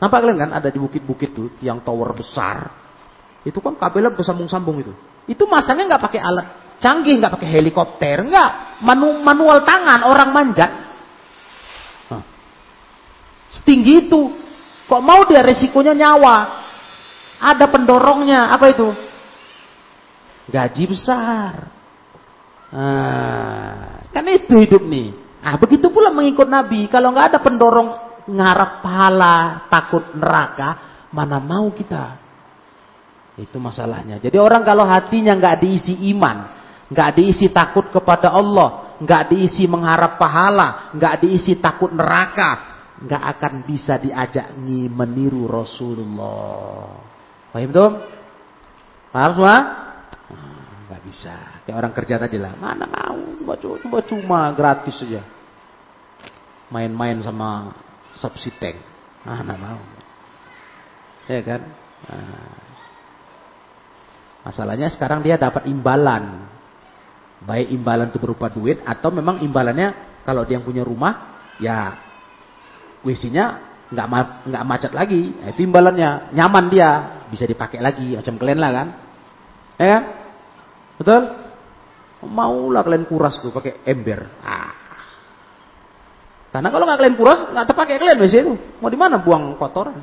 [0.04, 2.85] Nampak kalian kan ada di bukit-bukit tuh, tiang tower besar.
[3.46, 4.94] Itu kan kabelnya bersambung-sambung itu.
[5.30, 6.48] Itu masangnya nggak pakai alat
[6.80, 8.82] canggih, nggak pakai helikopter, nggak.
[8.84, 10.72] Manu manual tangan, orang manjat.
[12.12, 12.24] Nah.
[13.52, 14.22] Setinggi itu.
[14.86, 16.36] Kok mau dia resikonya nyawa?
[17.42, 18.54] Ada pendorongnya.
[18.54, 18.88] Apa itu?
[20.46, 21.74] Gaji besar.
[22.70, 25.10] Nah, kan itu hidup nih.
[25.42, 26.86] Ah, begitu pula mengikut Nabi.
[26.86, 27.90] Kalau nggak ada pendorong
[28.30, 30.70] ngarap pahala, takut neraka,
[31.10, 32.25] mana mau kita?
[33.36, 34.24] Itu masalahnya.
[34.24, 36.48] Jadi orang kalau hatinya nggak diisi iman,
[36.88, 42.52] nggak diisi takut kepada Allah, nggak diisi mengharap pahala, nggak diisi takut neraka,
[43.04, 44.56] nggak akan bisa diajak
[44.88, 46.96] meniru Rasulullah.
[47.52, 47.92] Paham tuh?
[49.12, 49.58] Paham semua?
[50.28, 51.36] Nah, gak bisa.
[51.64, 52.52] Kayak orang kerja tadi lah.
[52.60, 53.20] Mana mau?
[53.80, 55.24] Cuma cuma gratis saja.
[56.68, 57.72] Main-main sama
[58.20, 58.76] subsiteng.
[59.24, 59.80] Mana mau?
[61.32, 61.64] Ya kan?
[62.12, 62.65] Nah.
[64.46, 66.46] Masalahnya sekarang dia dapat imbalan.
[67.42, 71.98] Baik imbalan itu berupa duit atau memang imbalannya kalau dia yang punya rumah ya
[73.02, 73.46] WC-nya
[73.90, 74.08] nggak
[74.50, 75.34] nggak macet lagi.
[75.34, 76.90] Nah, itu imbalannya, nyaman dia.
[77.30, 78.88] Bisa dipakai lagi macam kalian lah kan.
[79.82, 80.04] Ya kan?
[81.02, 81.22] Betul?
[82.26, 84.26] Maulah kalian kuras tuh pakai ember.
[84.42, 84.74] Ah.
[86.56, 88.54] karena kalau nggak kalian kuras nggak terpakai kalian biasanya itu.
[88.80, 90.00] Mau di mana buang kotoran?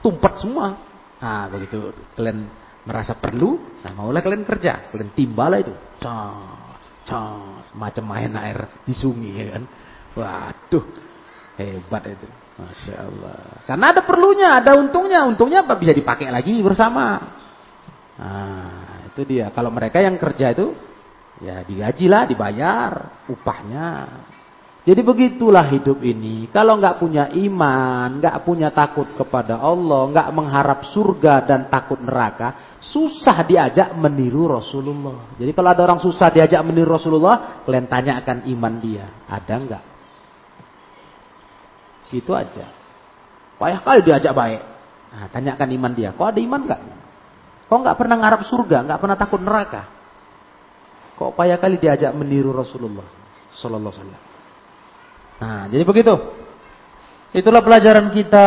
[0.00, 0.80] Tumpet semua.
[1.20, 1.92] Nah begitu.
[2.16, 2.48] Kalian
[2.86, 8.94] merasa perlu nah maulah kalian kerja kalian timbal itu cas cas macam main air di
[8.96, 9.64] sungai ya kan
[10.16, 10.84] waduh
[11.60, 12.28] hebat itu
[12.60, 13.40] Masya Allah.
[13.64, 15.24] Karena ada perlunya, ada untungnya.
[15.24, 15.80] Untungnya apa?
[15.80, 17.16] Bisa dipakai lagi bersama.
[18.20, 19.48] Nah, itu dia.
[19.48, 20.76] Kalau mereka yang kerja itu,
[21.40, 23.86] ya digaji lah, dibayar upahnya.
[24.80, 26.48] Jadi begitulah hidup ini.
[26.48, 32.80] Kalau nggak punya iman, nggak punya takut kepada Allah, nggak mengharap surga dan takut neraka,
[32.80, 35.36] susah diajak meniru Rasulullah.
[35.36, 39.84] Jadi kalau ada orang susah diajak meniru Rasulullah, kalian tanyakan iman dia, ada nggak?
[42.08, 42.66] Gitu aja.
[43.60, 44.60] Payah kali diajak baik.
[45.12, 46.16] Nah, tanyakan iman dia.
[46.16, 46.80] Kok ada iman gak?
[47.68, 48.78] Kok nggak pernah ngarap surga?
[48.88, 49.82] nggak pernah takut neraka?
[51.20, 53.04] Kok payah kali diajak meniru Rasulullah
[53.52, 54.29] Sallallahu Alaihi Wasallam.
[55.40, 56.14] Nah, jadi begitu.
[57.30, 58.46] Itulah pelajaran kita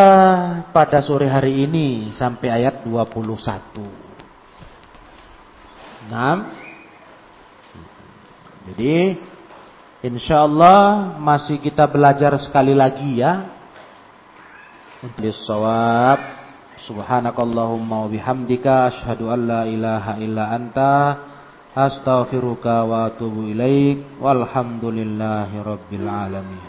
[0.69, 3.81] pada sore hari ini sampai ayat 21.
[6.11, 6.35] Nah,
[8.67, 9.17] jadi
[10.03, 13.47] Insya Allah masih kita belajar sekali lagi ya.
[14.99, 16.19] Untuk sawab.
[16.83, 20.95] Subhanakallahumma wa bihamdika asyhadu an la ilaha illa anta
[21.71, 26.63] astaghfiruka wa atubu ilaik walhamdulillahi rabbil alamin.